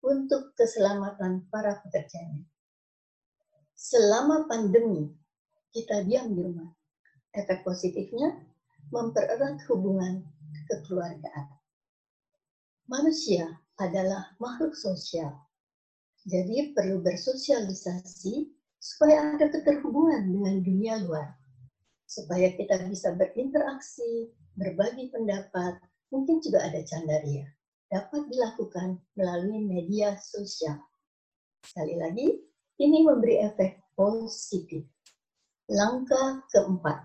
untuk 0.00 0.56
keselamatan 0.56 1.44
para 1.52 1.80
pekerjanya. 1.84 2.44
Selama 3.76 4.44
pandemi, 4.44 5.08
kita 5.72 6.04
diam 6.04 6.36
di 6.36 6.40
rumah. 6.44 6.70
Efek 7.32 7.62
positifnya 7.62 8.42
mempererat 8.90 9.62
hubungan 9.70 10.26
kekeluargaan. 10.66 11.48
Manusia 12.90 13.46
adalah 13.78 14.34
makhluk 14.42 14.74
sosial. 14.74 15.30
Jadi 16.26 16.74
perlu 16.74 17.00
bersosialisasi 17.00 18.50
supaya 18.76 19.38
ada 19.38 19.46
keterhubungan 19.48 20.26
dengan 20.28 20.60
dunia 20.60 20.94
luar. 21.06 21.38
Supaya 22.04 22.50
kita 22.58 22.82
bisa 22.90 23.14
berinteraksi, 23.14 24.34
berbagi 24.58 25.14
pendapat, 25.14 25.78
mungkin 26.10 26.42
juga 26.42 26.66
ada 26.66 26.82
candaria. 26.82 27.46
Dapat 27.90 28.30
dilakukan 28.30 29.02
melalui 29.18 29.66
media 29.66 30.14
sosial. 30.14 30.78
Sekali 31.66 31.98
lagi, 31.98 32.38
ini 32.78 33.02
memberi 33.02 33.42
efek 33.42 33.82
positif. 33.98 34.86
Langkah 35.66 36.46
keempat. 36.54 37.02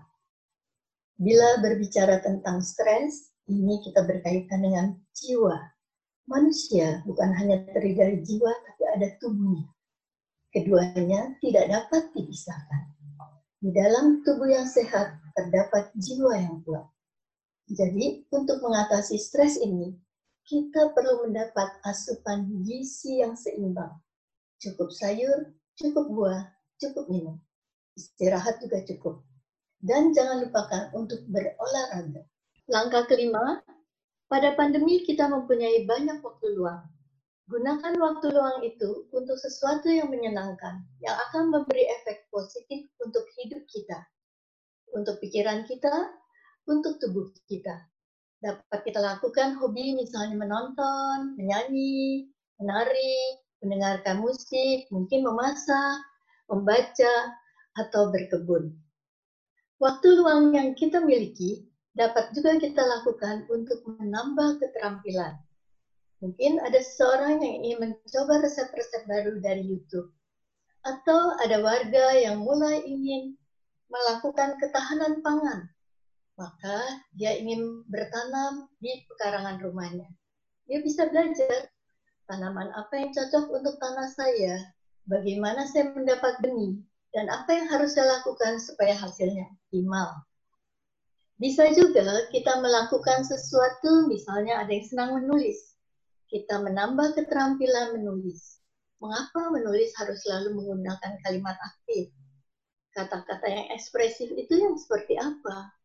Bila 1.18 1.58
berbicara 1.58 2.22
tentang 2.22 2.62
stres, 2.62 3.34
ini 3.50 3.82
kita 3.82 4.06
berkaitan 4.06 4.62
dengan 4.62 4.86
jiwa. 5.10 5.58
Manusia 6.30 7.02
bukan 7.02 7.34
hanya 7.34 7.66
terdiri 7.66 7.94
dari 7.98 8.16
jiwa, 8.22 8.52
tapi 8.70 8.82
ada 8.86 9.08
tubuhnya. 9.18 9.66
Keduanya 10.54 11.34
tidak 11.42 11.66
dapat 11.66 12.14
dipisahkan. 12.14 12.94
Di 13.58 13.74
dalam 13.74 14.22
tubuh 14.22 14.46
yang 14.46 14.70
sehat 14.70 15.18
terdapat 15.34 15.90
jiwa 15.98 16.30
yang 16.38 16.62
kuat. 16.62 16.86
Jadi, 17.66 18.22
untuk 18.30 18.62
mengatasi 18.62 19.18
stres 19.18 19.58
ini, 19.58 19.98
kita 20.46 20.94
perlu 20.94 21.26
mendapat 21.26 21.82
asupan 21.82 22.46
gizi 22.62 23.18
yang 23.18 23.34
seimbang. 23.34 23.90
Cukup 24.62 24.94
sayur, 24.94 25.52
cukup 25.74 26.06
buah, 26.06 26.42
cukup 26.78 27.10
minum. 27.10 27.36
Istirahat 27.98 28.62
juga 28.62 28.86
cukup. 28.86 29.26
Dan 29.82 30.14
jangan 30.14 30.46
lupakan 30.46 30.94
untuk 30.94 31.26
berolahraga. 31.26 32.22
Langkah 32.70 33.10
kelima, 33.10 33.58
pada 34.30 34.54
pandemi 34.54 35.02
kita 35.02 35.26
mempunyai 35.26 35.82
banyak 35.86 36.22
waktu 36.22 36.46
luang. 36.54 36.82
Gunakan 37.46 37.94
waktu 37.98 38.26
luang 38.34 38.58
itu 38.66 39.06
untuk 39.14 39.38
sesuatu 39.38 39.86
yang 39.86 40.10
menyenangkan, 40.10 40.82
yang 40.98 41.14
akan 41.30 41.54
memberi 41.54 41.86
efek 42.02 42.26
positif 42.30 42.90
untuk 42.98 43.22
hidup 43.38 43.62
kita, 43.70 43.98
untuk 44.90 45.22
pikiran 45.22 45.62
kita, 45.62 46.10
untuk 46.66 46.98
tubuh 46.98 47.30
kita. 47.46 47.86
Dapat 48.44 48.78
kita 48.84 49.00
lakukan 49.00 49.56
hobi 49.56 49.96
misalnya 49.96 50.36
menonton, 50.36 51.36
menyanyi, 51.40 52.28
menari, 52.60 53.40
mendengarkan 53.64 54.20
musik, 54.20 54.84
mungkin 54.92 55.24
memasak, 55.24 55.98
membaca, 56.52 57.14
atau 57.76 58.08
berkebun. 58.08 58.72
Waktu 59.76 60.08
luang 60.16 60.56
yang 60.56 60.72
kita 60.72 61.04
miliki 61.04 61.68
dapat 61.92 62.32
juga 62.32 62.56
kita 62.56 62.80
lakukan 62.80 63.44
untuk 63.52 63.84
menambah 63.84 64.60
keterampilan. 64.60 65.36
Mungkin 66.24 66.60
ada 66.64 66.80
seseorang 66.80 67.44
yang 67.44 67.54
ingin 67.60 67.76
mencoba 67.84 68.40
resep-resep 68.40 69.04
baru 69.04 69.36
dari 69.44 69.64
YouTube. 69.64 70.08
Atau 70.80 71.36
ada 71.44 71.60
warga 71.60 72.16
yang 72.16 72.40
mulai 72.40 72.80
ingin 72.88 73.36
melakukan 73.92 74.56
ketahanan 74.56 75.20
pangan. 75.20 75.68
Maka 76.36 77.00
dia 77.16 77.32
ingin 77.40 77.80
bertanam 77.88 78.68
di 78.76 79.08
pekarangan 79.08 79.56
rumahnya. 79.64 80.08
Dia 80.68 80.84
bisa 80.84 81.08
belajar 81.08 81.72
tanaman 82.28 82.68
apa 82.76 82.92
yang 83.00 83.10
cocok 83.14 83.44
untuk 83.56 83.74
tanah 83.80 84.08
saya, 84.12 84.60
bagaimana 85.08 85.64
saya 85.64 85.96
mendapat 85.96 86.36
benih, 86.44 86.76
dan 87.16 87.32
apa 87.32 87.56
yang 87.56 87.66
harus 87.72 87.96
saya 87.96 88.20
lakukan 88.20 88.60
supaya 88.60 88.92
hasilnya 88.92 89.48
optimal. 89.48 90.26
Bisa 91.36 91.68
juga 91.72 92.04
kita 92.32 92.60
melakukan 92.60 93.24
sesuatu, 93.24 94.08
misalnya 94.08 94.60
ada 94.60 94.72
yang 94.72 94.86
senang 94.88 95.10
menulis. 95.20 95.76
Kita 96.32 96.60
menambah 96.60 97.16
keterampilan 97.16 97.96
menulis. 97.96 98.60
Mengapa 99.00 99.52
menulis 99.52 99.92
harus 100.00 100.24
selalu 100.24 100.56
menggunakan 100.56 101.20
kalimat 101.24 101.56
aktif? 101.60 102.08
Kata-kata 102.96 103.46
yang 103.52 103.68
ekspresif 103.76 104.32
itu 104.32 104.56
yang 104.56 104.80
seperti 104.80 105.20
apa? 105.20 105.75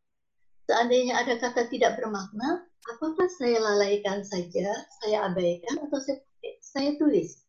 Seandainya 0.71 1.19
ada 1.19 1.36
kata 1.36 1.67
tidak 1.67 1.99
bermakna, 1.99 2.63
apakah 2.95 3.27
saya 3.27 3.60
lalaikan 3.60 4.23
saja, 4.23 4.71
saya 5.03 5.27
abaikan, 5.27 5.84
atau 5.84 5.99
saya, 5.99 6.23
saya 6.63 6.95
tulis? 6.95 7.43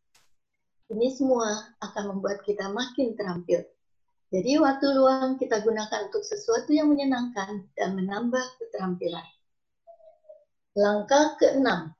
Ini 0.90 1.06
semua 1.14 1.70
akan 1.86 2.18
membuat 2.18 2.42
kita 2.42 2.66
makin 2.74 3.14
terampil. 3.14 3.62
Jadi 4.34 4.58
waktu 4.58 4.86
luang 4.98 5.38
kita 5.38 5.62
gunakan 5.62 6.10
untuk 6.10 6.26
sesuatu 6.26 6.74
yang 6.74 6.90
menyenangkan 6.90 7.62
dan 7.78 7.94
menambah 7.94 8.42
keterampilan. 8.58 9.28
Langkah 10.74 11.38
keenam. 11.38 11.94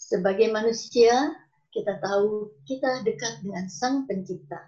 Sebagai 0.00 0.48
manusia, 0.48 1.36
kita 1.76 2.00
tahu 2.00 2.56
kita 2.64 3.04
dekat 3.04 3.44
dengan 3.44 3.68
Sang 3.68 4.08
Pencipta. 4.08 4.64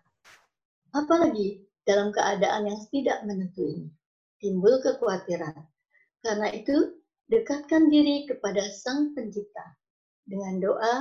Apalagi 0.92 1.64
dalam 1.88 2.12
keadaan 2.12 2.68
yang 2.68 2.84
tidak 2.92 3.24
menentu 3.24 3.64
ini. 3.64 3.97
Timbul 4.38 4.78
kekhawatiran. 4.82 5.66
Karena 6.22 6.48
itu, 6.54 6.98
dekatkan 7.28 7.90
diri 7.92 8.24
kepada 8.26 8.64
Sang 8.70 9.12
Pencipta. 9.12 9.76
Dengan 10.28 10.62
doa, 10.62 10.96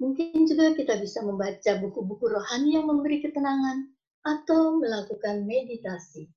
mungkin 0.00 0.48
juga 0.48 0.72
kita 0.74 0.96
bisa 0.98 1.20
membaca 1.20 1.76
buku-buku 1.82 2.26
rohani 2.30 2.78
yang 2.78 2.88
memberi 2.88 3.20
ketenangan 3.20 3.92
atau 4.24 4.80
melakukan 4.80 5.44
meditasi. 5.44 6.28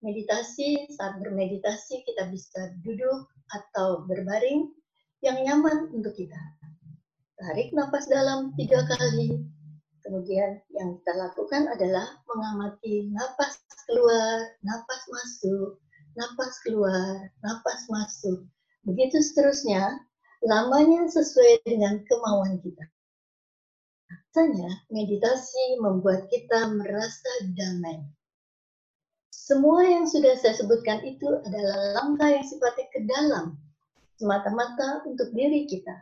Meditasi, 0.00 0.86
saat 0.94 1.18
bermeditasi 1.18 2.06
kita 2.06 2.30
bisa 2.30 2.70
duduk 2.86 3.26
atau 3.50 4.06
berbaring 4.06 4.70
yang 5.26 5.42
nyaman 5.42 5.90
untuk 5.90 6.14
kita. 6.14 6.38
Tarik 7.38 7.74
nafas 7.74 8.06
dalam 8.06 8.54
tiga 8.54 8.86
kali. 8.86 9.57
Kemudian 10.08 10.56
yang 10.72 10.96
kita 10.96 11.20
lakukan 11.20 11.68
adalah 11.68 12.08
mengamati 12.24 13.12
nafas 13.12 13.60
keluar, 13.84 14.56
nafas 14.64 15.04
masuk, 15.12 15.76
nafas 16.16 16.52
keluar, 16.64 17.28
nafas 17.44 17.84
masuk. 17.92 18.48
Begitu 18.88 19.20
seterusnya, 19.20 20.00
lamanya 20.48 21.04
sesuai 21.12 21.60
dengan 21.68 22.00
kemauan 22.08 22.56
kita. 22.64 22.88
Biasanya, 24.08 24.88
meditasi 24.88 25.76
membuat 25.76 26.32
kita 26.32 26.72
merasa 26.72 27.52
damai. 27.52 28.00
Semua 29.28 29.84
yang 29.84 30.08
sudah 30.08 30.40
saya 30.40 30.56
sebutkan 30.56 31.04
itu 31.04 31.28
adalah 31.44 32.00
langkah 32.00 32.32
yang 32.32 32.48
sifatnya 32.48 32.88
ke 32.96 33.04
dalam, 33.04 33.60
semata-mata 34.16 35.04
untuk 35.04 35.36
diri 35.36 35.68
kita. 35.68 36.00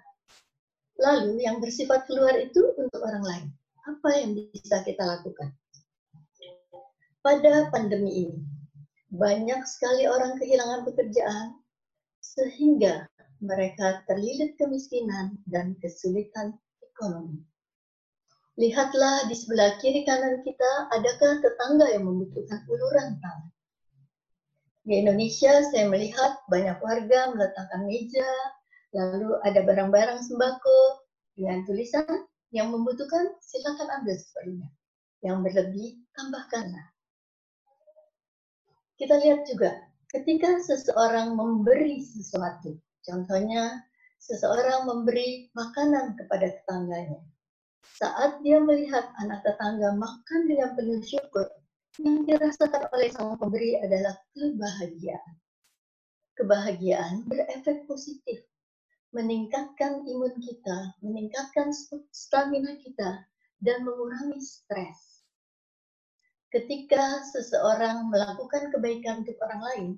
Lalu 1.02 1.42
yang 1.42 1.58
bersifat 1.58 2.06
keluar 2.06 2.38
itu 2.38 2.70
untuk 2.78 3.02
orang 3.02 3.26
lain. 3.26 3.46
Apa 3.86 4.18
yang 4.18 4.34
bisa 4.34 4.82
kita 4.82 4.98
lakukan? 4.98 5.54
Pada 7.22 7.70
pandemi 7.70 8.26
ini, 8.26 8.42
banyak 9.14 9.62
sekali 9.62 10.10
orang 10.10 10.34
kehilangan 10.42 10.82
pekerjaan 10.82 11.62
sehingga 12.18 13.06
mereka 13.38 14.02
terlilit 14.10 14.58
kemiskinan 14.58 15.38
dan 15.46 15.78
kesulitan 15.78 16.58
ekonomi. 16.82 17.46
Lihatlah 18.58 19.30
di 19.30 19.38
sebelah 19.38 19.78
kiri 19.78 20.02
kanan 20.02 20.42
kita, 20.42 20.90
adakah 20.90 21.38
tetangga 21.44 21.86
yang 21.94 22.10
membutuhkan 22.10 22.66
uluran 22.66 23.22
tangan? 23.22 23.54
Di 24.82 24.98
Indonesia, 24.98 25.62
saya 25.70 25.86
melihat 25.86 26.42
banyak 26.50 26.78
warga 26.82 27.30
meletakkan 27.34 27.86
meja, 27.86 28.30
lalu 28.90 29.38
ada 29.46 29.62
barang-barang 29.62 30.26
sembako 30.26 31.06
dengan 31.38 31.62
tulisan 31.68 32.26
yang 32.56 32.72
membutuhkan, 32.72 33.36
silakan 33.44 34.00
ambil 34.00 34.16
seperlunya. 34.16 34.68
Yang 35.20 35.36
berlebih, 35.44 35.88
tambahkanlah. 36.16 36.86
Kita 38.96 39.20
lihat 39.20 39.44
juga, 39.44 39.76
ketika 40.08 40.56
seseorang 40.64 41.36
memberi 41.36 42.00
sesuatu, 42.00 42.80
contohnya 43.04 43.84
seseorang 44.16 44.88
memberi 44.88 45.52
makanan 45.52 46.16
kepada 46.16 46.56
tetangganya, 46.56 47.20
saat 48.00 48.40
dia 48.40 48.56
melihat 48.56 49.12
anak 49.20 49.44
tetangga 49.44 49.92
makan 50.00 50.40
dengan 50.48 50.72
penuh 50.72 51.04
syukur, 51.04 51.44
yang 52.00 52.24
dirasakan 52.28 52.88
oleh 52.92 53.08
sang 53.12 53.36
pemberi 53.40 53.76
adalah 53.80 54.16
kebahagiaan. 54.36 55.34
Kebahagiaan 56.36 57.24
berefek 57.24 57.88
positif, 57.88 58.44
meningkatkan 59.14 60.02
imun 60.06 60.34
kita, 60.42 60.96
meningkatkan 61.02 61.70
stamina 62.10 62.74
kita, 62.82 63.26
dan 63.62 63.86
mengurangi 63.86 64.40
stres. 64.42 65.24
Ketika 66.50 67.26
seseorang 67.34 68.08
melakukan 68.08 68.70
kebaikan 68.70 69.26
untuk 69.26 69.36
orang 69.42 69.62
lain, 69.62 69.90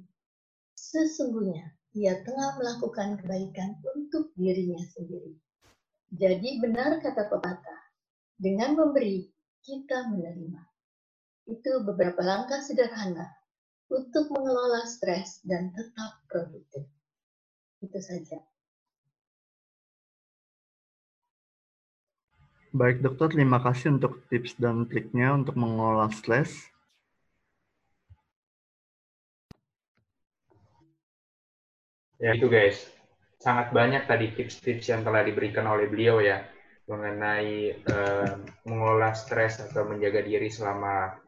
sesungguhnya 0.74 1.76
ia 1.94 2.20
tengah 2.24 2.56
melakukan 2.58 3.20
kebaikan 3.22 3.78
untuk 3.94 4.32
dirinya 4.34 4.80
sendiri. 4.96 5.36
Jadi 6.08 6.60
benar 6.64 7.04
kata 7.04 7.28
pepatah, 7.28 7.80
dengan 8.40 8.78
memberi 8.78 9.28
kita 9.60 10.08
menerima. 10.08 10.62
Itu 11.48 11.84
beberapa 11.84 12.20
langkah 12.24 12.64
sederhana 12.64 13.28
untuk 13.92 14.32
mengelola 14.32 14.84
stres 14.88 15.44
dan 15.44 15.72
tetap 15.76 16.24
produktif. 16.28 16.84
Itu 17.84 17.98
saja. 18.00 18.40
Baik 22.78 23.02
dokter, 23.02 23.34
terima 23.34 23.58
kasih 23.58 23.98
untuk 23.98 24.22
tips 24.30 24.54
dan 24.54 24.86
triknya 24.86 25.34
untuk 25.34 25.58
mengelola 25.58 26.06
stres. 26.14 26.70
Ya 32.22 32.38
itu 32.38 32.46
guys, 32.46 32.86
sangat 33.42 33.74
banyak 33.74 34.06
tadi 34.06 34.30
tips-tips 34.30 34.94
yang 34.94 35.02
telah 35.02 35.26
diberikan 35.26 35.66
oleh 35.66 35.90
beliau 35.90 36.22
ya 36.22 36.46
mengenai 36.86 37.82
uh, 37.82 38.46
mengelola 38.62 39.10
stres 39.10 39.58
atau 39.58 39.82
menjaga 39.82 40.22
diri 40.22 40.46
selama 40.46 41.18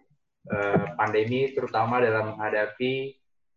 uh, 0.54 0.94
pandemi, 0.94 1.50
terutama 1.50 1.98
dalam 1.98 2.38
menghadapi 2.38 3.10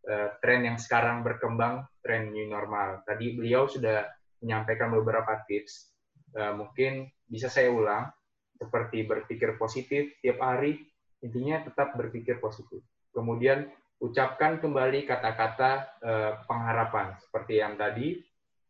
uh, 0.09 0.33
tren 0.41 0.65
yang 0.65 0.81
sekarang 0.81 1.21
berkembang, 1.21 1.85
tren 2.01 2.33
new 2.33 2.49
normal. 2.49 3.05
Tadi 3.05 3.37
beliau 3.37 3.69
sudah 3.69 4.01
menyampaikan 4.41 4.89
beberapa 4.89 5.45
tips, 5.45 5.93
uh, 6.33 6.57
mungkin 6.57 7.05
bisa 7.33 7.49
saya 7.49 7.73
ulang, 7.73 8.13
seperti 8.61 9.09
berpikir 9.09 9.57
positif 9.57 10.13
tiap 10.21 10.37
hari, 10.45 10.77
intinya 11.25 11.65
tetap 11.65 11.97
berpikir 11.97 12.37
positif. 12.37 12.85
Kemudian 13.09 13.65
ucapkan 13.97 14.61
kembali 14.61 15.09
kata-kata 15.09 15.71
uh, 16.05 16.31
pengharapan, 16.45 17.17
seperti 17.17 17.57
yang 17.57 17.73
tadi 17.73 18.21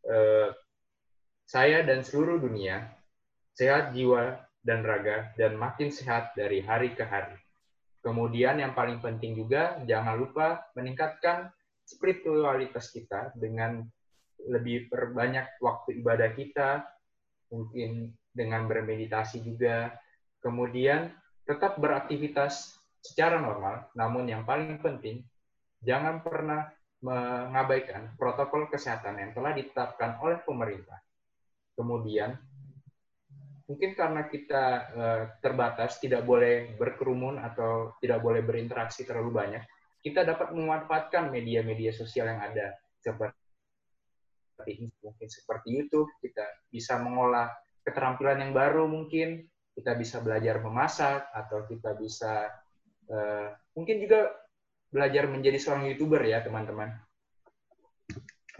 Eh, 0.03 0.49
saya 1.47 1.79
dan 1.87 2.03
seluruh 2.03 2.43
dunia 2.43 2.91
sehat 3.55 3.95
jiwa 3.95 4.35
dan 4.59 4.83
raga 4.83 5.31
dan 5.39 5.55
makin 5.55 5.95
sehat 5.95 6.35
dari 6.35 6.59
hari 6.59 6.91
ke 6.91 7.07
hari. 7.07 7.39
Kemudian 8.03 8.59
yang 8.59 8.75
paling 8.75 8.99
penting 8.99 9.31
juga 9.39 9.79
jangan 9.87 10.19
lupa 10.19 10.59
meningkatkan 10.75 11.47
spiritualitas 11.87 12.91
kita 12.91 13.31
dengan 13.39 13.79
lebih 14.43 14.91
perbanyak 14.91 15.55
waktu 15.63 16.03
ibadah 16.03 16.35
kita, 16.35 16.83
mungkin 17.47 18.11
dengan 18.33 18.65
bermeditasi 18.65 19.45
juga. 19.45 19.93
Kemudian 20.41 21.13
tetap 21.47 21.79
beraktivitas 21.79 22.75
secara 22.99 23.39
normal, 23.39 23.87
namun 23.95 24.27
yang 24.27 24.43
paling 24.43 24.81
penting 24.81 25.23
jangan 25.83 26.23
pernah 26.23 26.71
mengabaikan 27.03 28.15
protokol 28.15 28.71
kesehatan 28.71 29.19
yang 29.19 29.31
telah 29.35 29.51
ditetapkan 29.51 30.23
oleh 30.23 30.39
pemerintah. 30.39 31.03
Kemudian, 31.75 32.31
mungkin 33.67 33.91
karena 33.91 34.23
kita 34.31 34.65
uh, 34.95 35.23
terbatas, 35.43 35.99
tidak 35.99 36.23
boleh 36.23 36.79
berkerumun 36.79 37.43
atau 37.43 37.99
tidak 37.99 38.23
boleh 38.23 38.39
berinteraksi 38.39 39.03
terlalu 39.03 39.35
banyak, 39.35 39.63
kita 39.99 40.23
dapat 40.23 40.55
memanfaatkan 40.55 41.27
media-media 41.27 41.91
sosial 41.91 42.31
yang 42.31 42.39
ada 42.39 42.71
seperti 43.03 43.35
mungkin 45.03 45.27
seperti 45.27 45.75
YouTube, 45.75 46.07
kita 46.23 46.43
bisa 46.71 46.95
mengolah 47.03 47.51
keterampilan 47.83 48.39
yang 48.39 48.51
baru 48.55 48.87
mungkin, 48.87 49.45
kita 49.73 49.93
bisa 49.99 50.23
belajar 50.23 50.61
memasak 50.63 51.27
atau 51.33 51.65
kita 51.65 51.97
bisa 51.97 52.49
uh, 53.09 53.49
mungkin 53.73 53.99
juga 54.05 54.29
belajar 54.93 55.25
menjadi 55.25 55.57
seorang 55.57 55.89
youtuber 55.89 56.21
ya 56.21 56.45
teman-teman. 56.45 56.93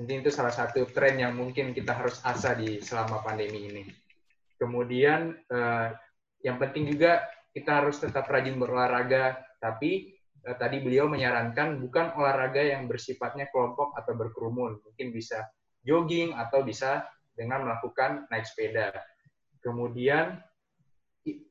Mungkin 0.01 0.25
itu 0.25 0.33
salah 0.33 0.49
satu 0.49 0.89
tren 0.89 1.21
yang 1.21 1.38
mungkin 1.38 1.69
kita 1.69 1.93
harus 1.93 2.17
asa 2.25 2.57
di 2.57 2.81
selama 2.81 3.21
pandemi 3.21 3.69
ini. 3.69 3.83
Kemudian 4.57 5.38
eh, 5.38 5.88
yang 6.41 6.57
penting 6.57 6.89
juga 6.89 7.21
kita 7.53 7.83
harus 7.83 8.01
tetap 8.01 8.25
rajin 8.25 8.57
berolahraga, 8.57 9.38
tapi 9.62 10.17
eh, 10.41 10.55
tadi 10.57 10.81
beliau 10.81 11.05
menyarankan 11.05 11.77
bukan 11.77 12.17
olahraga 12.17 12.65
yang 12.65 12.89
bersifatnya 12.89 13.53
kelompok 13.53 13.93
atau 13.93 14.17
berkerumun, 14.17 14.81
mungkin 14.81 15.13
bisa 15.13 15.45
jogging 15.86 16.33
atau 16.33 16.65
bisa 16.65 17.05
dengan 17.38 17.69
melakukan 17.69 18.25
naik 18.33 18.49
sepeda. 18.49 18.89
Kemudian 19.63 20.43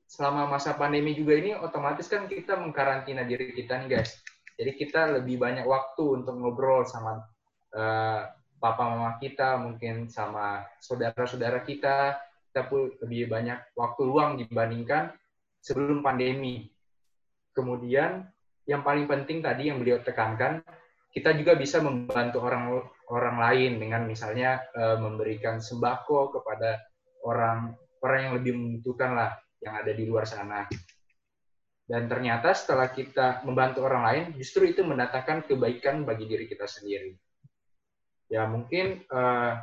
selama 0.04 0.44
masa 0.44 0.76
pandemi 0.76 1.16
juga 1.16 1.40
ini 1.40 1.56
otomatis 1.56 2.04
kan 2.04 2.28
kita 2.28 2.60
mengkarantina 2.60 3.24
diri 3.24 3.56
kita 3.56 3.80
nih 3.80 3.88
guys. 3.96 4.20
Jadi 4.60 4.76
kita 4.76 5.16
lebih 5.16 5.40
banyak 5.40 5.64
waktu 5.64 6.20
untuk 6.20 6.36
ngobrol 6.36 6.84
sama 6.84 7.24
uh, 7.72 8.20
papa 8.60 8.82
mama 8.84 9.16
kita, 9.16 9.56
mungkin 9.56 10.12
sama 10.12 10.68
saudara-saudara 10.84 11.64
kita, 11.64 12.20
kita 12.52 12.68
pun 12.68 12.92
lebih 13.00 13.32
banyak 13.32 13.58
waktu 13.72 14.02
luang 14.04 14.36
dibandingkan 14.36 15.16
sebelum 15.64 16.04
pandemi. 16.04 16.68
Kemudian 17.56 18.28
yang 18.68 18.84
paling 18.84 19.08
penting 19.08 19.40
tadi 19.40 19.72
yang 19.72 19.80
beliau 19.80 20.04
tekankan, 20.04 20.60
kita 21.10 21.32
juga 21.32 21.56
bisa 21.56 21.80
membantu 21.80 22.44
orang 22.44 22.84
orang 23.08 23.36
lain 23.40 23.80
dengan 23.80 24.04
misalnya 24.04 24.60
uh, 24.76 25.00
memberikan 25.00 25.58
sembako 25.58 26.36
kepada 26.36 26.76
orang 27.24 27.72
orang 28.02 28.18
yang 28.28 28.34
lebih 28.36 28.52
membutuhkan 28.58 29.14
lah 29.14 29.30
yang 29.62 29.78
ada 29.78 29.94
di 29.94 30.04
luar 30.04 30.26
sana. 30.26 30.66
Dan 31.86 32.10
ternyata 32.10 32.54
setelah 32.54 32.90
kita 32.90 33.46
membantu 33.46 33.86
orang 33.86 34.02
lain, 34.02 34.24
justru 34.38 34.66
itu 34.70 34.82
mendatangkan 34.82 35.46
kebaikan 35.46 36.02
bagi 36.02 36.26
diri 36.26 36.50
kita 36.50 36.66
sendiri. 36.66 37.14
Ya 38.30 38.48
mungkin 38.50 39.06
uh, 39.08 39.58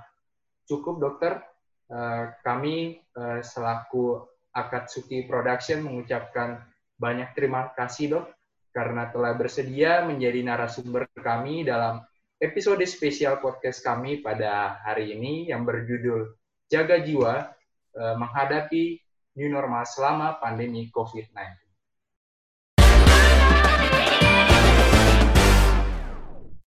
cukup 0.66 1.00
dokter. 1.04 1.44
Uh, 1.90 2.38
kami 2.46 3.02
uh, 3.18 3.42
selaku 3.42 4.22
Akatsuki 4.54 5.26
Production 5.26 5.82
mengucapkan 5.82 6.62
banyak 7.02 7.34
terima 7.34 7.74
kasih 7.74 8.14
dok 8.14 8.26
karena 8.70 9.10
telah 9.10 9.34
bersedia 9.34 10.06
menjadi 10.06 10.46
narasumber 10.46 11.10
kami 11.18 11.66
dalam 11.66 12.06
episode 12.38 12.86
spesial 12.86 13.42
podcast 13.42 13.82
kami 13.82 14.22
pada 14.22 14.78
hari 14.86 15.18
ini 15.18 15.50
yang 15.50 15.66
berjudul 15.66 16.38
Jaga 16.70 17.02
Jiwa 17.02 17.50
menghadapi 17.96 19.00
new 19.38 19.50
normal 19.50 19.86
selama 19.88 20.38
pandemi 20.42 20.90
COVID-19. 20.92 21.69